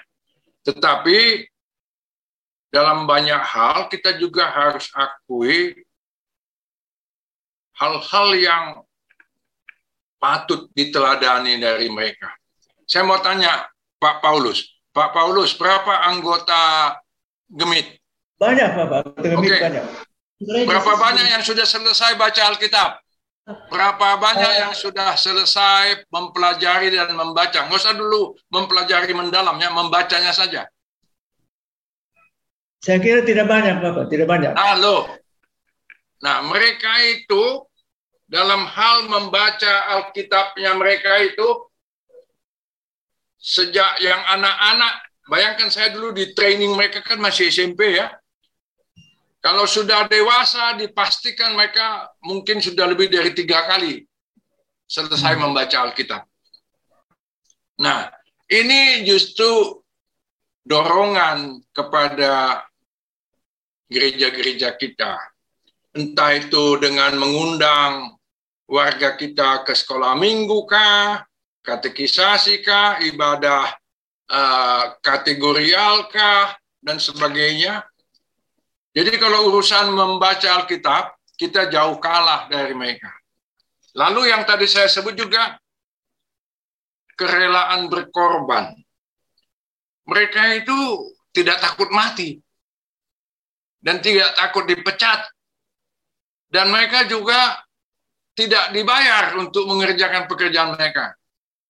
[0.64, 1.48] Tetapi
[2.70, 5.74] dalam banyak hal kita juga harus akui
[7.80, 8.66] hal-hal yang
[10.20, 12.30] patut diteladani dari mereka.
[12.86, 13.66] Saya mau tanya
[13.98, 16.94] Pak Paulus, Pak Paulus, berapa anggota
[17.50, 17.98] Gemit?
[18.38, 19.02] Banyak, Pak.
[19.24, 19.62] Gemit okay.
[19.64, 19.86] banyak.
[20.40, 23.00] Berapa banyak yang sudah selesai baca Alkitab?
[23.50, 27.66] Berapa banyak yang sudah selesai mempelajari dan membaca?
[27.66, 30.70] Nggak usah dulu mempelajari mendalam, ya, membacanya saja.
[32.78, 34.06] Saya kira tidak banyak, Bapak.
[34.06, 34.54] Tidak banyak.
[34.54, 35.10] Halo.
[36.22, 37.66] Nah, mereka itu
[38.30, 41.48] dalam hal membaca Alkitabnya mereka itu
[43.42, 44.94] sejak yang anak-anak,
[45.26, 48.14] bayangkan saya dulu di training mereka kan masih SMP ya.
[49.40, 54.04] Kalau sudah dewasa dipastikan mereka mungkin sudah lebih dari tiga kali
[54.84, 55.42] selesai hmm.
[55.48, 56.28] membaca Alkitab.
[57.80, 58.12] Nah,
[58.52, 59.80] ini justru
[60.68, 62.68] dorongan kepada
[63.90, 65.18] gereja-gereja kita.
[65.96, 68.14] Entah itu dengan mengundang
[68.70, 71.26] warga kita ke sekolah minggu kah,
[71.66, 73.74] katekisasi kah, ibadah
[74.30, 76.54] uh, kategorial kah,
[76.86, 77.89] dan sebagainya.
[78.90, 83.14] Jadi kalau urusan membaca Alkitab, kita jauh kalah dari mereka.
[83.94, 85.58] Lalu yang tadi saya sebut juga,
[87.14, 88.74] kerelaan berkorban.
[90.10, 90.78] Mereka itu
[91.36, 92.42] tidak takut mati.
[93.80, 95.32] Dan tidak takut dipecat.
[96.50, 97.62] Dan mereka juga
[98.34, 101.14] tidak dibayar untuk mengerjakan pekerjaan mereka.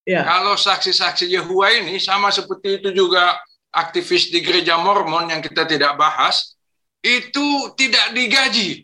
[0.07, 0.25] Ya.
[0.25, 3.37] Kalau saksi-saksi Yehua ini sama seperti itu juga
[3.69, 6.57] aktivis di gereja Mormon yang kita tidak bahas,
[6.99, 7.47] itu
[7.79, 8.83] tidak digaji.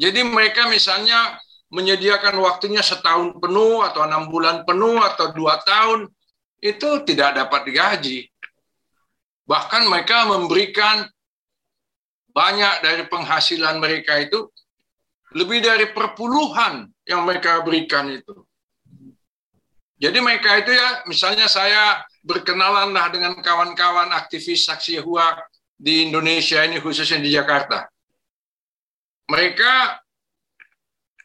[0.00, 1.38] Jadi mereka misalnya
[1.72, 6.08] menyediakan waktunya setahun penuh atau enam bulan penuh atau dua tahun,
[6.60, 8.28] itu tidak dapat digaji.
[9.48, 11.06] Bahkan mereka memberikan
[12.32, 14.48] banyak dari penghasilan mereka itu
[15.36, 18.44] lebih dari perpuluhan yang mereka berikan itu.
[20.02, 25.38] Jadi mereka itu ya, misalnya saya berkenalan lah dengan kawan-kawan aktivis saksi Yehua
[25.82, 27.90] di Indonesia ini khususnya di Jakarta.
[29.26, 29.98] Mereka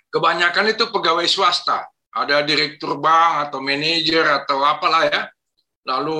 [0.10, 5.22] kebanyakan itu pegawai swasta, ada direktur bank atau manajer atau apalah ya,
[5.86, 6.17] lalu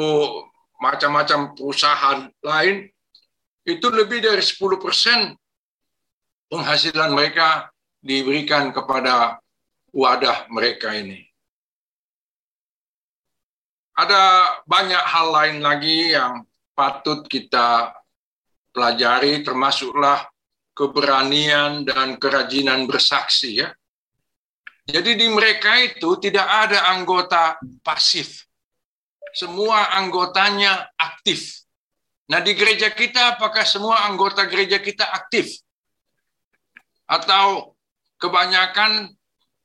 [0.78, 2.86] macam-macam perusahaan lain,
[3.66, 5.34] itu lebih dari 10 persen
[6.54, 7.74] penghasilan mereka
[8.06, 9.42] diberikan kepada
[9.90, 11.26] wadah mereka ini.
[13.98, 16.46] Ada banyak hal lain lagi yang
[16.78, 17.97] patut kita
[18.78, 20.30] pelajari, termasuklah
[20.78, 23.74] keberanian dan kerajinan bersaksi ya.
[24.86, 28.46] Jadi di mereka itu tidak ada anggota pasif.
[29.34, 31.66] Semua anggotanya aktif.
[32.30, 35.58] Nah di gereja kita apakah semua anggota gereja kita aktif?
[37.10, 37.74] Atau
[38.22, 39.12] kebanyakan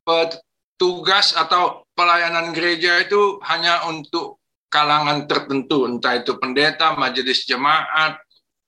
[0.02, 4.40] petugas atau pelayanan gereja itu hanya untuk
[4.72, 8.16] kalangan tertentu, entah itu pendeta, majelis jemaat,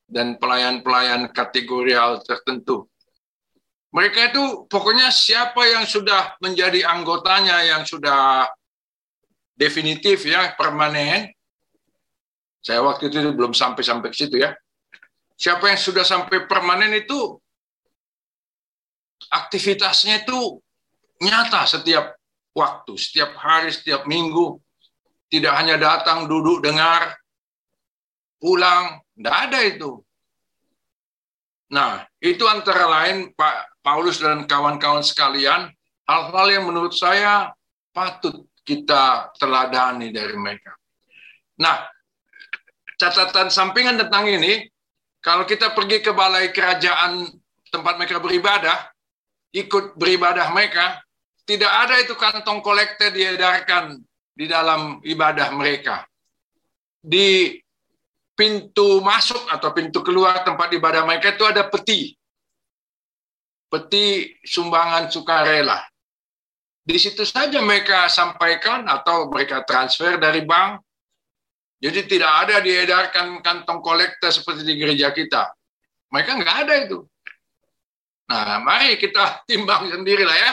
[0.04, 2.88] dan pelayan-pelayan kategorial tertentu.
[3.94, 8.50] Mereka itu pokoknya siapa yang sudah menjadi anggotanya yang sudah
[9.54, 11.30] definitif ya, permanen.
[12.58, 14.50] Saya waktu itu belum sampai sampai ke situ ya.
[15.38, 17.38] Siapa yang sudah sampai permanen itu
[19.30, 20.58] aktivitasnya itu
[21.22, 22.18] nyata setiap
[22.50, 24.58] waktu, setiap hari, setiap minggu.
[25.30, 27.14] Tidak hanya datang, duduk, dengar,
[28.38, 29.03] pulang.
[29.14, 30.02] Tidak ada itu.
[31.70, 35.70] Nah, itu antara lain Pak Paulus dan kawan-kawan sekalian,
[36.06, 37.50] hal-hal yang menurut saya
[37.94, 40.74] patut kita teladani dari mereka.
[41.58, 41.86] Nah,
[42.98, 44.66] catatan sampingan tentang ini,
[45.22, 47.26] kalau kita pergi ke balai kerajaan
[47.70, 48.90] tempat mereka beribadah,
[49.54, 51.00] ikut beribadah mereka,
[51.44, 54.00] tidak ada itu kantong kolektor diedarkan
[54.34, 56.02] di dalam ibadah mereka.
[57.04, 57.56] Di
[58.34, 62.14] pintu masuk atau pintu keluar tempat ibadah mereka itu ada peti.
[63.70, 65.82] peti sumbangan sukarela.
[66.84, 70.78] Di situ saja mereka sampaikan atau mereka transfer dari bank.
[71.82, 75.50] Jadi tidak ada diedarkan kantong kolektor seperti di gereja kita.
[76.12, 77.02] Mereka nggak ada itu.
[78.30, 80.52] Nah, mari kita timbang sendiri lah ya.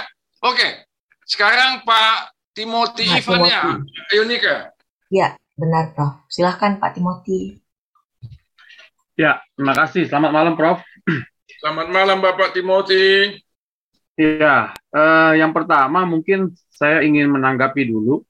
[0.49, 0.89] Oke,
[1.29, 3.61] sekarang Pak Timothy nah, Ivan ya,
[4.17, 4.55] Yunika.
[5.13, 6.25] Ya, benar Prof.
[6.27, 7.60] Silahkan Pak Timothy.
[9.21, 10.09] Ya, terima kasih.
[10.09, 10.81] Selamat malam Prof.
[11.61, 13.37] Selamat malam Bapak Timothy.
[14.17, 18.25] Ya, uh, yang pertama mungkin saya ingin menanggapi dulu.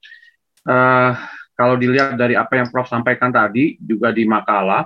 [0.68, 1.16] Uh,
[1.56, 4.84] kalau dilihat dari apa yang Prof sampaikan tadi, juga di makalah,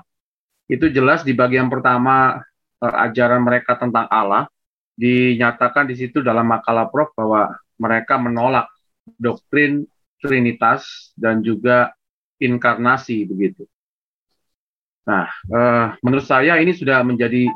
[0.70, 2.38] itu jelas di bagian pertama
[2.86, 4.46] uh, ajaran mereka tentang Allah,
[4.94, 7.50] dinyatakan di situ dalam makalah Prof bahwa
[7.82, 8.70] mereka menolak
[9.18, 9.90] doktrin
[10.22, 11.98] Trinitas dan juga
[12.38, 13.66] inkarnasi begitu.
[15.06, 17.50] Nah, uh, menurut saya ini sudah menjadi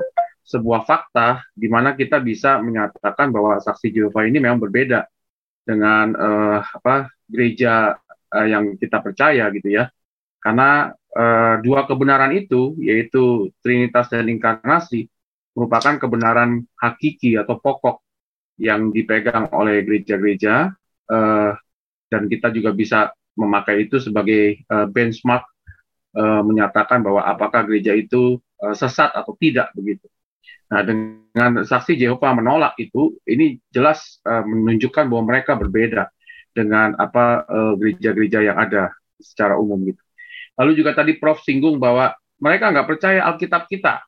[0.45, 5.05] sebuah fakta di mana kita bisa menyatakan bahwa saksi Jehovah ini memang berbeda
[5.65, 7.97] dengan uh, apa gereja
[8.33, 9.89] uh, yang kita percaya gitu ya.
[10.41, 15.09] Karena uh, dua kebenaran itu yaitu Trinitas dan inkarnasi
[15.53, 18.01] merupakan kebenaran hakiki atau pokok
[18.61, 20.73] yang dipegang oleh gereja-gereja
[21.09, 21.51] uh,
[22.09, 25.47] dan kita juga bisa memakai itu sebagai uh, benchmark
[26.15, 30.07] uh, menyatakan bahwa apakah gereja itu uh, sesat atau tidak begitu.
[30.69, 36.13] Nah, dengan saksi Jehovah menolak itu, ini jelas uh, menunjukkan bahwa mereka berbeda
[36.49, 38.91] dengan apa eh, gereja-gereja uh, yang ada
[39.21, 40.01] secara umum gitu.
[40.59, 44.03] Lalu juga tadi Prof singgung bahwa mereka nggak percaya Alkitab kita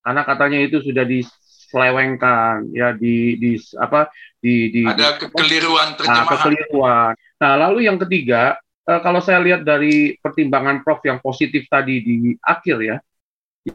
[0.00, 4.08] karena katanya itu sudah diselewengkan ya di di apa
[4.40, 6.24] di di ada kekeliruan terjemahan.
[6.24, 7.12] Nah, kekeliruan.
[7.36, 12.16] Nah, lalu yang ketiga uh, kalau saya lihat dari pertimbangan Prof yang positif tadi di
[12.40, 12.96] akhir ya,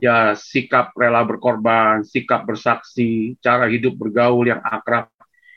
[0.01, 5.11] ya sikap rela berkorban, sikap bersaksi, cara hidup bergaul yang akrab.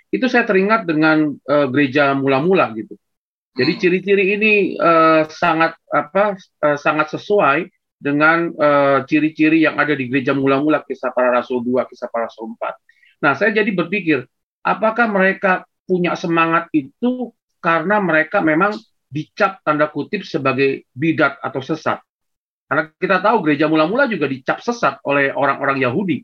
[0.09, 2.97] Itu saya teringat dengan uh, gereja mula-mula gitu.
[3.59, 3.81] Jadi hmm.
[3.81, 8.55] ciri-ciri ini uh, sangat apa uh, sangat sesuai dengan
[9.11, 12.79] ciri-ciri uh, yang ada di gereja mula-mula kisah para rasul 2, kisah para rasul 4.
[13.19, 14.23] Nah, saya jadi berpikir,
[14.63, 18.77] apakah mereka punya semangat itu karena mereka memang
[19.09, 21.99] dicap tanda kutip sebagai bidat atau sesat.
[22.69, 26.21] Karena kita tahu gereja mula-mula juga dicap sesat oleh orang-orang Yahudi,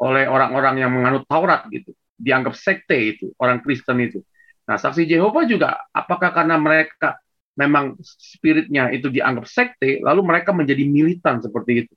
[0.00, 4.24] oleh orang-orang yang menganut Taurat gitu, dianggap sekte itu, orang Kristen itu.
[4.64, 7.20] Nah, saksi Jehovah juga apakah karena mereka
[7.54, 11.94] memang spiritnya itu dianggap sekte, lalu mereka menjadi militan seperti itu.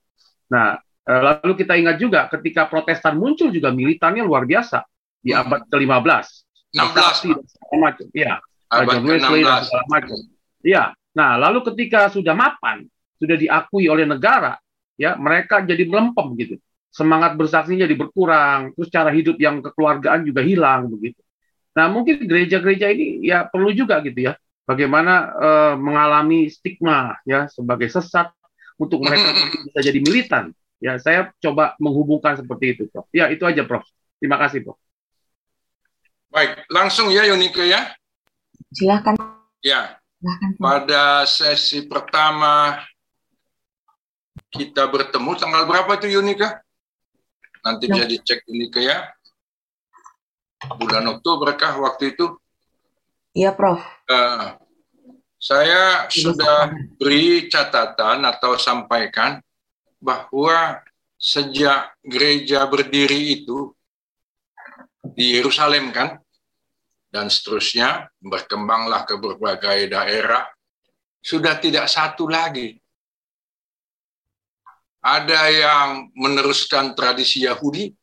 [0.51, 0.75] Nah,
[1.07, 4.83] eh, lalu kita ingat juga ketika Protestan muncul juga militannya luar biasa
[5.23, 5.41] di hmm.
[5.47, 6.27] abad ke-15.
[6.75, 7.79] 16.
[7.79, 8.05] macam.
[8.11, 10.17] Ya, John Wesley dan segala macam.
[10.63, 10.83] Iya.
[11.17, 12.85] Nah, lalu ketika sudah mapan,
[13.17, 14.59] sudah diakui oleh negara,
[14.97, 16.55] ya mereka jadi melempem gitu.
[16.93, 21.21] Semangat bersaksinya jadi berkurang, terus cara hidup yang kekeluargaan juga hilang begitu.
[21.77, 24.33] Nah mungkin gereja-gereja ini ya perlu juga gitu ya,
[24.65, 28.33] bagaimana uh, mengalami stigma ya sebagai sesat
[28.81, 29.29] untuk mereka
[29.61, 30.57] bisa jadi militan.
[30.81, 33.05] Ya saya coba menghubungkan seperti itu, Prof.
[33.13, 33.85] Ya itu aja, Prof.
[34.17, 34.77] Terima kasih, Prof.
[36.33, 37.93] Baik, langsung ya Yunike ya.
[38.73, 39.15] Silakan.
[39.63, 39.99] Ya.
[40.57, 42.81] Pada sesi pertama
[44.49, 46.57] kita bertemu tanggal berapa itu Yunika?
[47.61, 47.93] Nanti ya.
[47.93, 49.07] bisa dicek Yunika ya.
[50.81, 52.33] Bulan Oktober kah waktu itu?
[53.37, 53.77] Iya, Prof.
[54.09, 54.57] Uh,
[55.37, 59.37] saya sudah beri catatan atau sampaikan
[60.01, 60.81] bahwa
[61.21, 63.73] sejak gereja berdiri itu
[65.13, 66.17] di Yerusalem kan
[67.17, 70.45] dan seterusnya berkembanglah ke berbagai daerah
[71.17, 72.77] sudah tidak satu lagi
[75.07, 77.95] ada yang meneruskan tradisi Yahudi,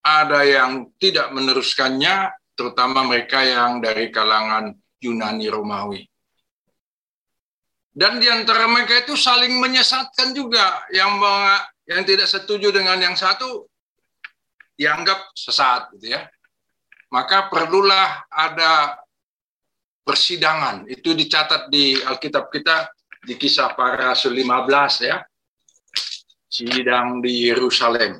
[0.00, 4.72] ada yang tidak meneruskannya, terutama mereka yang dari kalangan
[5.04, 6.00] Yunani Romawi.
[7.92, 10.80] Dan di antara mereka itu saling menyesatkan juga.
[10.88, 11.12] Yang
[11.90, 13.68] yang tidak setuju dengan yang satu
[14.78, 16.24] dianggap sesat gitu ya.
[17.10, 18.98] Maka perlulah ada
[20.06, 20.86] persidangan.
[20.86, 22.90] Itu dicatat di Alkitab kita
[23.20, 25.20] di kisah para Rasul 15 ya
[26.50, 28.18] sidang di Yerusalem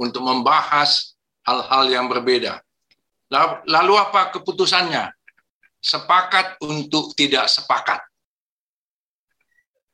[0.00, 1.12] untuk membahas
[1.44, 2.64] hal-hal yang berbeda.
[3.68, 5.12] Lalu apa keputusannya?
[5.80, 8.00] Sepakat untuk tidak sepakat.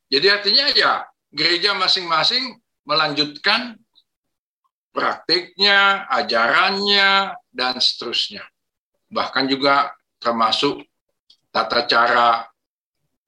[0.07, 0.93] Jadi artinya ya
[1.31, 3.79] gereja masing-masing melanjutkan
[4.97, 8.41] praktiknya, ajarannya, dan seterusnya.
[9.13, 10.81] Bahkan juga termasuk
[11.53, 12.49] tata cara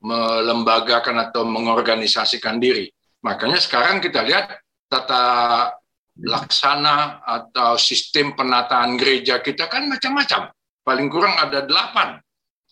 [0.01, 2.89] melembagakan atau mengorganisasikan diri.
[3.21, 4.57] Makanya sekarang kita lihat
[4.89, 5.25] tata
[6.19, 10.51] laksana atau sistem penataan gereja kita kan macam-macam.
[10.83, 12.17] Paling kurang ada delapan.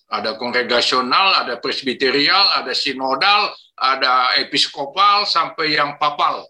[0.06, 6.46] Ada kongregasional, ada presbiterial, ada sinodal, ada episkopal, sampai yang papal.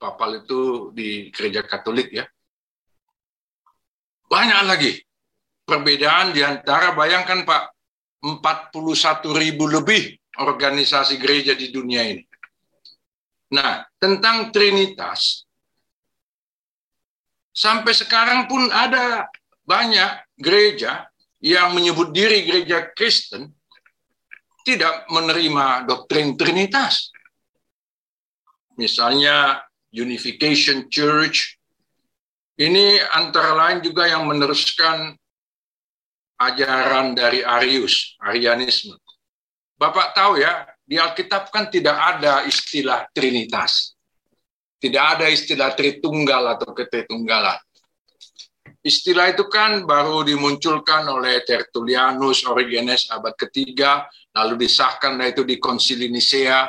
[0.00, 2.24] Papal itu di gereja katolik ya.
[4.32, 4.96] Banyak lagi
[5.68, 7.62] perbedaan di antara, bayangkan Pak,
[8.24, 12.24] 41 ribu lebih organisasi gereja di dunia ini.
[13.52, 15.44] Nah, tentang Trinitas,
[17.52, 19.28] sampai sekarang pun ada
[19.68, 21.12] banyak gereja
[21.44, 23.52] yang menyebut diri gereja Kristen
[24.64, 27.10] tidak menerima doktrin Trinitas.
[28.80, 29.60] Misalnya
[29.90, 31.58] Unification Church,
[32.60, 35.16] ini antara lain juga yang meneruskan
[36.40, 38.96] ajaran dari Arius, Arianisme.
[39.80, 43.96] Bapak tahu ya, di Alkitab kan tidak ada istilah Trinitas.
[44.80, 47.60] Tidak ada istilah Tritunggal atau Ketritunggalan.
[48.80, 56.08] Istilah itu kan baru dimunculkan oleh Tertullianus Origenes abad ketiga, lalu disahkan itu di Konsili
[56.08, 56.64] Nisea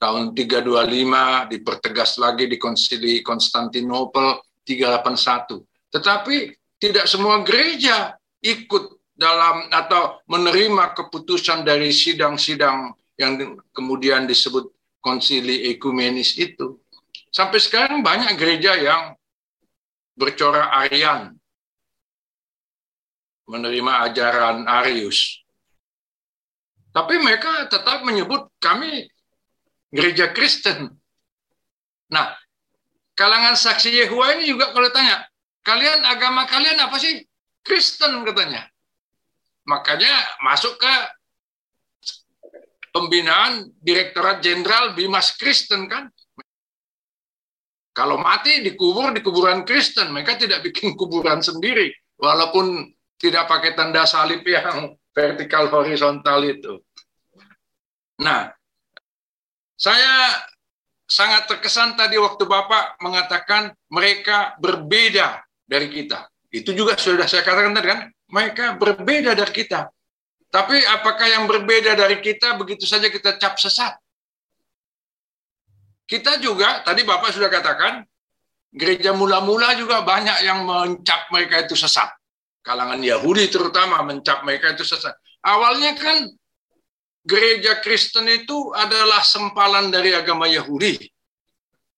[0.00, 5.60] tahun 325, dipertegas lagi di Konsili Konstantinopel 381.
[5.92, 6.36] Tetapi
[6.80, 14.72] tidak semua gereja ikut dalam atau menerima keputusan dari sidang-sidang yang kemudian disebut
[15.04, 16.80] konsili ekumenis itu.
[17.28, 19.12] Sampai sekarang banyak gereja yang
[20.16, 21.36] bercorak Aryan,
[23.44, 25.44] menerima ajaran Arius.
[26.90, 29.06] Tapi mereka tetap menyebut kami
[29.90, 30.90] gereja Kristen.
[32.10, 32.34] Nah,
[33.14, 35.26] kalangan saksi Yehua ini juga kalau tanya,
[35.62, 37.22] kalian agama kalian apa sih?
[37.60, 38.66] Kristen katanya.
[39.68, 40.10] Makanya
[40.42, 40.94] masuk ke
[42.90, 46.10] pembinaan Direktorat Jenderal Bimas Kristen kan.
[47.90, 52.86] Kalau mati dikubur di kuburan Kristen, mereka tidak bikin kuburan sendiri, walaupun
[53.20, 56.80] tidak pakai tanda salib yang vertikal horizontal itu.
[58.22, 58.48] Nah,
[59.80, 60.44] saya
[61.08, 66.28] sangat terkesan tadi waktu Bapak mengatakan mereka berbeda dari kita.
[66.52, 69.88] Itu juga sudah saya katakan tadi kan, mereka berbeda dari kita.
[70.52, 73.96] Tapi apakah yang berbeda dari kita begitu saja kita cap sesat?
[76.04, 78.02] Kita juga, tadi Bapak sudah katakan,
[78.74, 82.10] gereja mula-mula juga banyak yang mencap mereka itu sesat.
[82.60, 85.14] Kalangan Yahudi terutama mencap mereka itu sesat.
[85.40, 86.28] Awalnya kan
[87.30, 90.98] gereja Kristen itu adalah sempalan dari agama Yahudi.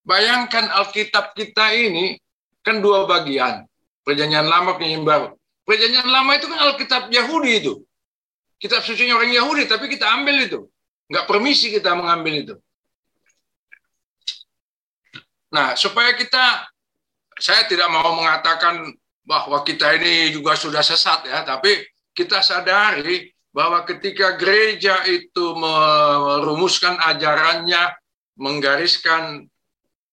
[0.05, 2.20] Bayangkan Alkitab kita ini
[2.61, 3.64] kan dua bagian.
[4.05, 5.33] Perjanjian lama, perjanjian baru.
[5.64, 7.80] Perjanjian lama itu kan Alkitab Yahudi itu.
[8.61, 10.61] Kitab suci orang Yahudi, tapi kita ambil itu.
[11.09, 12.55] Nggak permisi kita mengambil itu.
[15.53, 16.66] Nah, supaya kita,
[17.41, 18.91] saya tidak mau mengatakan
[19.22, 26.97] bahwa kita ini juga sudah sesat ya, tapi kita sadari bahwa ketika gereja itu merumuskan
[27.05, 27.93] ajarannya,
[28.41, 29.45] menggariskan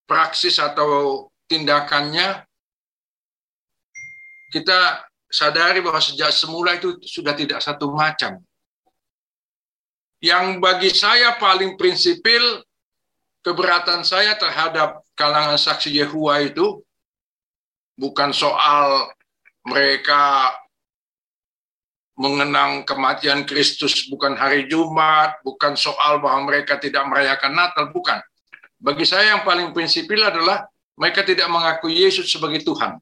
[0.03, 2.43] praksis atau tindakannya,
[4.51, 8.43] kita sadari bahwa sejak semula itu sudah tidak satu macam.
[10.19, 12.59] Yang bagi saya paling prinsipil,
[13.39, 16.83] keberatan saya terhadap kalangan saksi Yehua itu
[17.95, 19.07] bukan soal
[19.63, 20.51] mereka
[22.19, 28.19] mengenang kematian Kristus bukan hari Jumat, bukan soal bahwa mereka tidak merayakan Natal, bukan.
[28.75, 30.67] Bagi saya yang paling prinsipil adalah
[30.99, 32.99] mereka tidak mengakui Yesus sebagai Tuhan.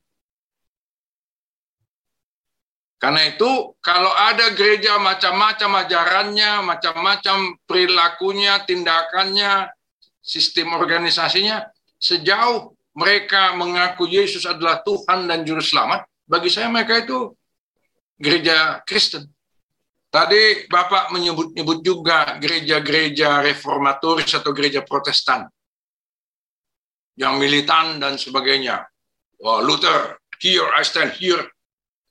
[2.97, 9.69] Karena itu, kalau ada gereja macam-macam ajarannya, macam-macam perilakunya, tindakannya,
[10.21, 11.65] sistem organisasinya,
[11.97, 17.33] sejauh mereka mengaku Yesus adalah Tuhan dan Juru Selamat, bagi saya mereka itu
[18.17, 19.29] gereja Kristen.
[20.07, 25.45] Tadi Bapak menyebut-nyebut juga gereja-gereja reformatoris atau gereja protestan.
[27.17, 28.85] Yang militan dan sebagainya.
[29.41, 31.45] Wah, Luther, here I stand here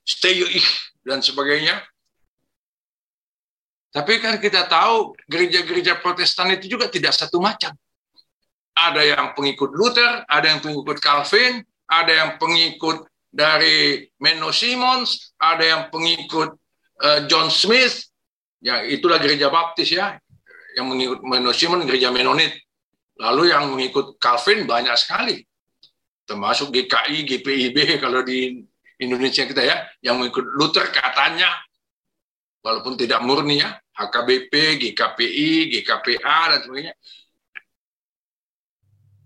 [0.06, 0.66] stay ich
[1.02, 1.82] dan sebagainya.
[3.90, 7.74] Tapi kan kita tahu gereja-gereja Protestan itu juga tidak satu macam.
[8.76, 15.60] Ada yang pengikut Luther, ada yang pengikut Calvin, ada yang pengikut dari Menno Simons, ada
[15.60, 16.56] yang pengikut
[17.04, 18.08] uh, John Smith,
[18.64, 20.16] ya itulah gereja Baptis ya,
[20.72, 22.56] yang mengikut Menno Simons gereja Mennonit.
[23.20, 25.40] Lalu yang mengikut Calvin banyak sekali,
[26.24, 28.64] termasuk GKI, GPIB kalau di
[29.00, 31.48] Indonesia kita ya, yang mengikut Luther katanya,
[32.64, 36.96] walaupun tidak murni ya, HKBP, GKPI, GKPA, dan sebagainya.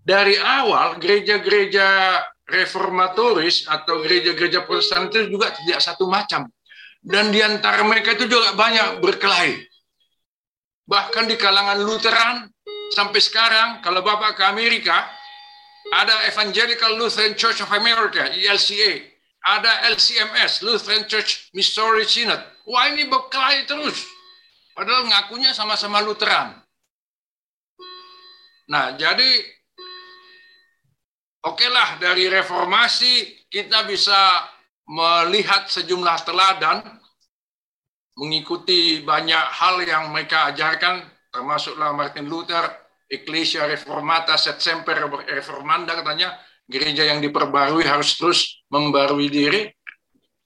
[0.01, 6.47] dari awal gereja-gereja reformatoris atau gereja-gereja protestan itu juga tidak satu macam.
[7.01, 9.57] Dan di antara mereka itu juga banyak berkelahi.
[10.85, 12.51] Bahkan di kalangan Lutheran,
[12.93, 15.09] sampai sekarang, kalau Bapak ke Amerika,
[15.89, 19.09] ada Evangelical Lutheran Church of America, ELCA.
[19.41, 22.37] Ada LCMS, Lutheran Church Missouri Synod.
[22.69, 24.05] Wah ini berkelahi terus.
[24.77, 26.61] Padahal ngakunya sama-sama Lutheran.
[28.69, 29.41] Nah, jadi
[31.45, 34.47] oke lah dari reformasi kita bisa
[34.91, 36.83] melihat sejumlah teladan,
[38.19, 42.67] mengikuti banyak hal yang mereka ajarkan, termasuklah Martin Luther,
[43.07, 46.35] Ecclesia Reformata Set Semper Reformanda katanya,
[46.67, 49.71] gereja yang diperbarui harus terus membarui diri.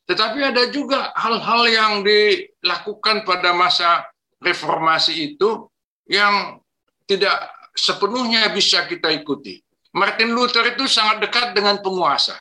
[0.06, 4.06] Tetapi ada juga hal-hal yang dilakukan pada masa
[4.38, 5.66] reformasi itu
[6.06, 6.62] yang
[7.10, 9.65] tidak sepenuhnya bisa kita ikuti.
[9.96, 12.36] Martin Luther itu sangat dekat dengan penguasa.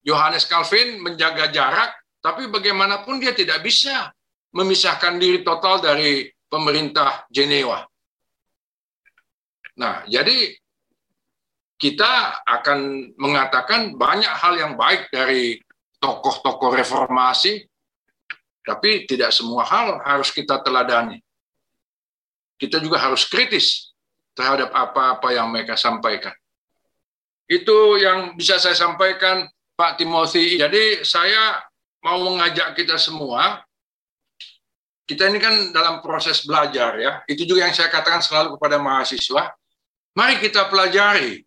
[0.00, 4.08] Johannes Calvin menjaga jarak, tapi bagaimanapun dia tidak bisa
[4.56, 7.84] memisahkan diri total dari pemerintah Jenewa.
[9.76, 10.56] Nah, jadi
[11.76, 15.60] kita akan mengatakan banyak hal yang baik dari
[16.00, 17.68] tokoh-tokoh reformasi,
[18.64, 21.20] tapi tidak semua hal harus kita teladani.
[22.56, 23.89] Kita juga harus kritis
[24.40, 26.32] terhadap apa-apa yang mereka sampaikan.
[27.44, 29.44] Itu yang bisa saya sampaikan
[29.76, 30.56] Pak Timothy.
[30.56, 31.60] Jadi saya
[32.00, 33.60] mau mengajak kita semua,
[35.04, 37.20] kita ini kan dalam proses belajar ya.
[37.28, 39.52] Itu juga yang saya katakan selalu kepada mahasiswa.
[40.16, 41.44] Mari kita pelajari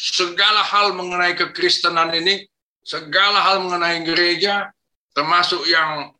[0.00, 2.48] segala hal mengenai kekristenan ini,
[2.80, 4.72] segala hal mengenai gereja,
[5.12, 6.16] termasuk yang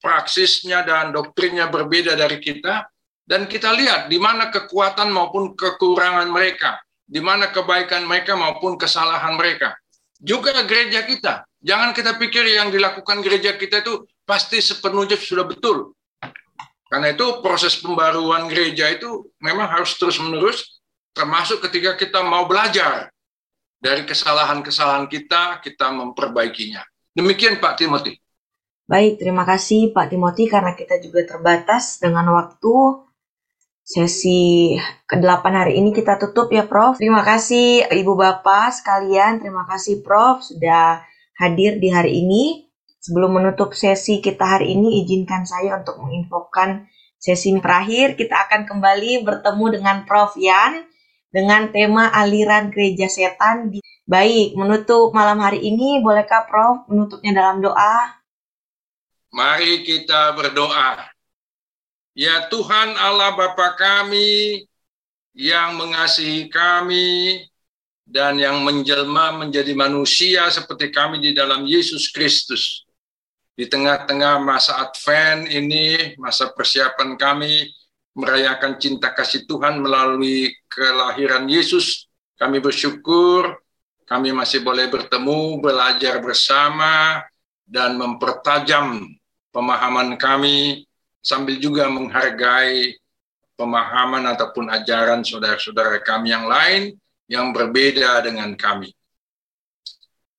[0.00, 2.88] praksisnya dan doktrinnya berbeda dari kita,
[3.26, 9.38] dan kita lihat di mana kekuatan maupun kekurangan mereka, di mana kebaikan mereka maupun kesalahan
[9.38, 9.76] mereka
[10.22, 11.42] juga gereja kita.
[11.58, 15.98] Jangan kita pikir yang dilakukan gereja kita itu pasti sepenuhnya sudah betul.
[16.86, 20.78] Karena itu proses pembaruan gereja itu memang harus terus-menerus,
[21.10, 23.10] termasuk ketika kita mau belajar
[23.82, 26.86] dari kesalahan-kesalahan kita, kita memperbaikinya.
[27.12, 28.14] Demikian Pak Timothy.
[28.86, 32.74] Baik, terima kasih Pak Timothy karena kita juga terbatas dengan waktu.
[33.82, 34.78] Sesi
[35.10, 37.02] ke-8 hari ini kita tutup ya Prof.
[37.02, 41.02] Terima kasih Ibu Bapak sekalian, terima kasih Prof sudah
[41.42, 42.70] hadir di hari ini.
[43.02, 46.86] Sebelum menutup sesi kita hari ini, izinkan saya untuk menginfokan
[47.18, 48.14] sesi terakhir.
[48.14, 50.86] Kita akan kembali bertemu dengan Prof Yan
[51.34, 53.74] dengan tema aliran gereja setan.
[54.06, 58.22] Baik, menutup malam hari ini, bolehkah Prof menutupnya dalam doa?
[59.34, 61.11] Mari kita berdoa.
[62.12, 64.64] Ya Tuhan Allah Bapa kami
[65.32, 67.40] yang mengasihi kami
[68.04, 72.84] dan yang menjelma menjadi manusia seperti kami di dalam Yesus Kristus.
[73.56, 77.68] Di tengah-tengah masa Advent ini, masa persiapan kami
[78.12, 83.56] merayakan cinta kasih Tuhan melalui kelahiran Yesus, kami bersyukur
[84.12, 87.24] kami masih boleh bertemu, belajar bersama,
[87.64, 89.08] dan mempertajam
[89.48, 90.84] pemahaman kami
[91.22, 92.98] sambil juga menghargai
[93.54, 96.98] pemahaman ataupun ajaran saudara-saudara kami yang lain
[97.30, 98.90] yang berbeda dengan kami.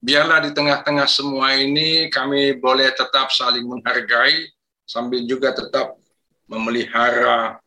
[0.04, 4.52] Biarlah di tengah-tengah semua ini kami boleh tetap saling menghargai
[4.84, 5.96] sambil juga tetap
[6.44, 7.58] memelihara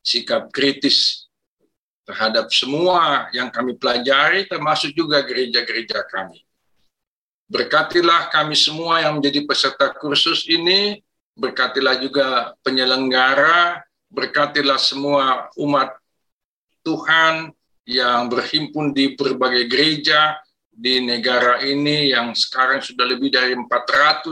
[0.00, 1.26] sikap kritis
[2.06, 6.40] terhadap semua yang kami pelajari termasuk juga gereja-gereja kami.
[7.44, 11.03] Berkatilah kami semua yang menjadi peserta kursus ini
[11.34, 15.98] berkatilah juga penyelenggara, berkatilah semua umat
[16.86, 17.50] Tuhan
[17.84, 20.38] yang berhimpun di berbagai gereja
[20.74, 24.30] di negara ini yang sekarang sudah lebih dari 400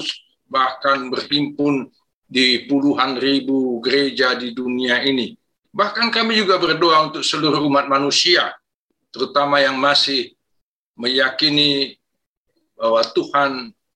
[0.50, 1.88] bahkan berhimpun
[2.26, 5.36] di puluhan ribu gereja di dunia ini.
[5.72, 8.52] Bahkan kami juga berdoa untuk seluruh umat manusia,
[9.08, 10.36] terutama yang masih
[10.96, 11.96] meyakini
[12.76, 13.52] bahwa Tuhan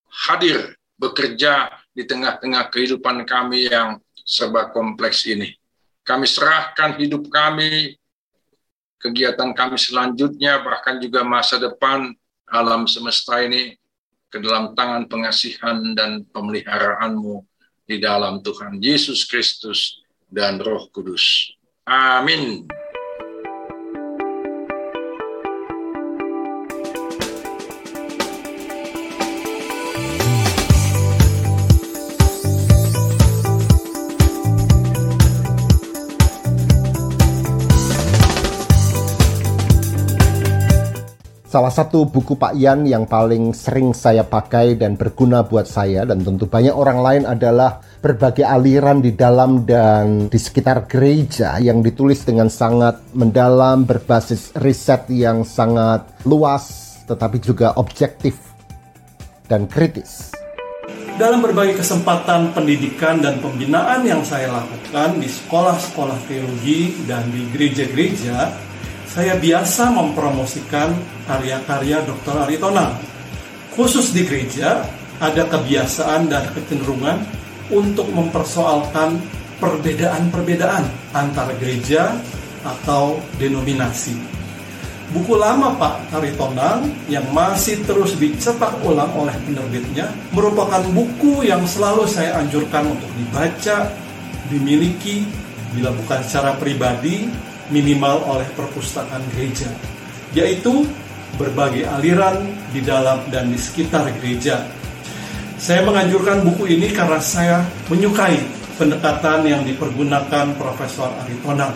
[0.08, 5.56] hadir bekerja di tengah-tengah kehidupan kami yang serba kompleks ini.
[6.04, 7.96] Kami serahkan hidup kami,
[9.00, 12.12] kegiatan kami selanjutnya, bahkan juga masa depan
[12.46, 13.74] alam semesta ini
[14.28, 17.42] ke dalam tangan pengasihan dan pemeliharaanmu
[17.88, 21.56] di dalam Tuhan Yesus Kristus dan Roh Kudus.
[21.88, 22.68] Amin.
[41.56, 46.20] Salah satu buku Pak Yan yang paling sering saya pakai dan berguna buat saya dan
[46.20, 52.28] tentu banyak orang lain adalah berbagai aliran di dalam dan di sekitar gereja yang ditulis
[52.28, 58.36] dengan sangat mendalam berbasis riset yang sangat luas tetapi juga objektif
[59.48, 60.36] dan kritis.
[61.16, 68.65] Dalam berbagai kesempatan pendidikan dan pembinaan yang saya lakukan di sekolah-sekolah teologi dan di gereja-gereja,
[69.16, 70.92] saya biasa mempromosikan
[71.24, 72.36] karya-karya Dr.
[72.36, 73.00] Aritonang.
[73.72, 74.84] Khusus di gereja,
[75.16, 77.24] ada kebiasaan dan kecenderungan
[77.72, 79.16] untuk mempersoalkan
[79.56, 80.84] perbedaan-perbedaan
[81.16, 82.12] antara gereja
[82.60, 84.12] atau denominasi.
[85.16, 92.04] Buku lama Pak Aritonang yang masih terus dicetak ulang oleh penerbitnya merupakan buku yang selalu
[92.04, 93.96] saya anjurkan untuk dibaca,
[94.52, 95.24] dimiliki,
[95.72, 97.32] bila bukan secara pribadi,
[97.70, 99.70] minimal oleh perpustakaan gereja,
[100.32, 100.86] yaitu
[101.36, 104.64] berbagai aliran di dalam dan di sekitar gereja.
[105.56, 108.36] Saya menganjurkan buku ini karena saya menyukai
[108.76, 111.72] pendekatan yang dipergunakan Profesor Aritonang.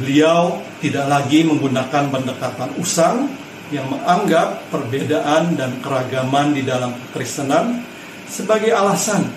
[0.00, 3.28] Beliau tidak lagi menggunakan pendekatan usang
[3.68, 7.84] yang menganggap perbedaan dan keragaman di dalam kekristenan
[8.24, 9.28] sebagai alasan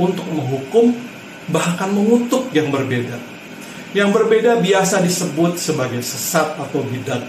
[0.00, 0.96] untuk menghukum
[1.52, 3.37] bahkan mengutuk yang berbeda
[3.96, 7.24] yang berbeda biasa disebut sebagai sesat atau bidat.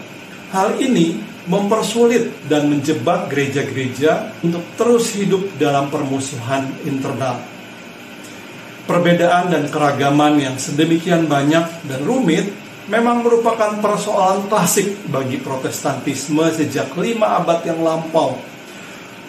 [0.49, 7.39] Hal ini mempersulit dan menjebak gereja-gereja untuk terus hidup dalam permusuhan internal.
[8.89, 12.49] Perbedaan dan keragaman yang sedemikian banyak dan rumit
[12.89, 18.41] memang merupakan persoalan klasik bagi protestantisme sejak lima abad yang lampau.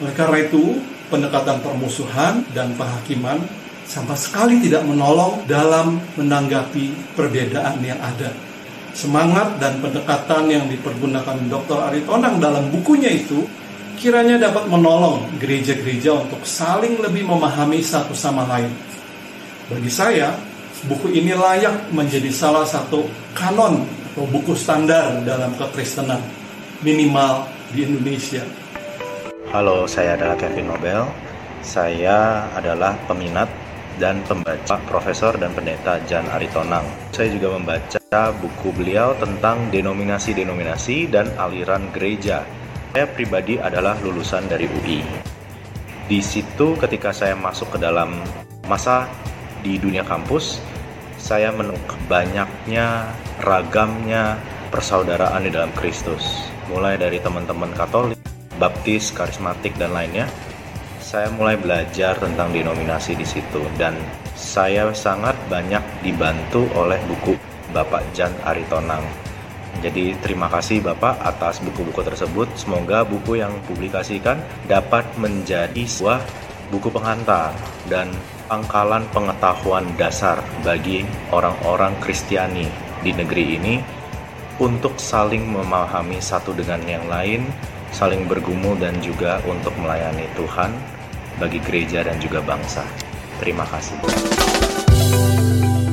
[0.01, 0.81] Oleh karena itu,
[1.13, 3.45] pendekatan permusuhan dan penghakiman
[3.91, 8.31] sama sekali tidak menolong dalam menanggapi perbedaan yang ada.
[8.95, 11.91] Semangat dan pendekatan yang dipergunakan Dr.
[11.91, 13.51] Aritonang dalam bukunya itu
[13.99, 18.71] kiranya dapat menolong gereja-gereja untuk saling lebih memahami satu sama lain.
[19.67, 20.39] Bagi saya,
[20.87, 23.83] buku ini layak menjadi salah satu kanon
[24.15, 26.23] atau buku standar dalam kekristenan,
[26.87, 27.43] minimal
[27.75, 28.47] di Indonesia.
[29.51, 31.03] Halo, saya adalah Kevin Nobel.
[31.61, 33.70] Saya adalah peminat
[34.01, 36.89] dan pembaca Profesor dan Pendeta Jan Aritonang.
[37.13, 38.01] Saya juga membaca
[38.41, 42.43] buku beliau tentang denominasi-denominasi dan aliran gereja.
[42.91, 45.05] Saya pribadi adalah lulusan dari UI.
[46.11, 48.19] Di situ ketika saya masuk ke dalam
[48.67, 49.07] masa
[49.63, 50.59] di dunia kampus,
[51.21, 53.07] saya menemukan banyaknya
[53.45, 54.41] ragamnya
[54.75, 56.51] persaudaraan di dalam Kristus.
[56.67, 58.19] Mulai dari teman-teman Katolik,
[58.59, 60.27] Baptis, Karismatik, dan lainnya,
[61.11, 63.99] saya mulai belajar tentang denominasi di situ dan
[64.39, 67.35] saya sangat banyak dibantu oleh buku
[67.75, 69.03] Bapak Jan Aritonang.
[69.83, 72.47] Jadi terima kasih Bapak atas buku-buku tersebut.
[72.55, 74.39] Semoga buku yang publikasikan
[74.71, 76.23] dapat menjadi sebuah
[76.71, 77.59] buku pengantar
[77.91, 78.15] dan
[78.47, 81.03] pangkalan pengetahuan dasar bagi
[81.35, 82.71] orang-orang Kristiani
[83.03, 83.75] di negeri ini
[84.63, 87.51] untuk saling memahami satu dengan yang lain,
[87.91, 91.00] saling bergumul dan juga untuk melayani Tuhan
[91.41, 92.85] bagi gereja dan juga bangsa.
[93.41, 93.97] Terima kasih.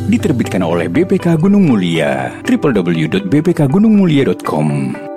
[0.08, 5.17] Diterbitkan oleh BPK Gunung Mulia, www.bpkgunungmulia.com.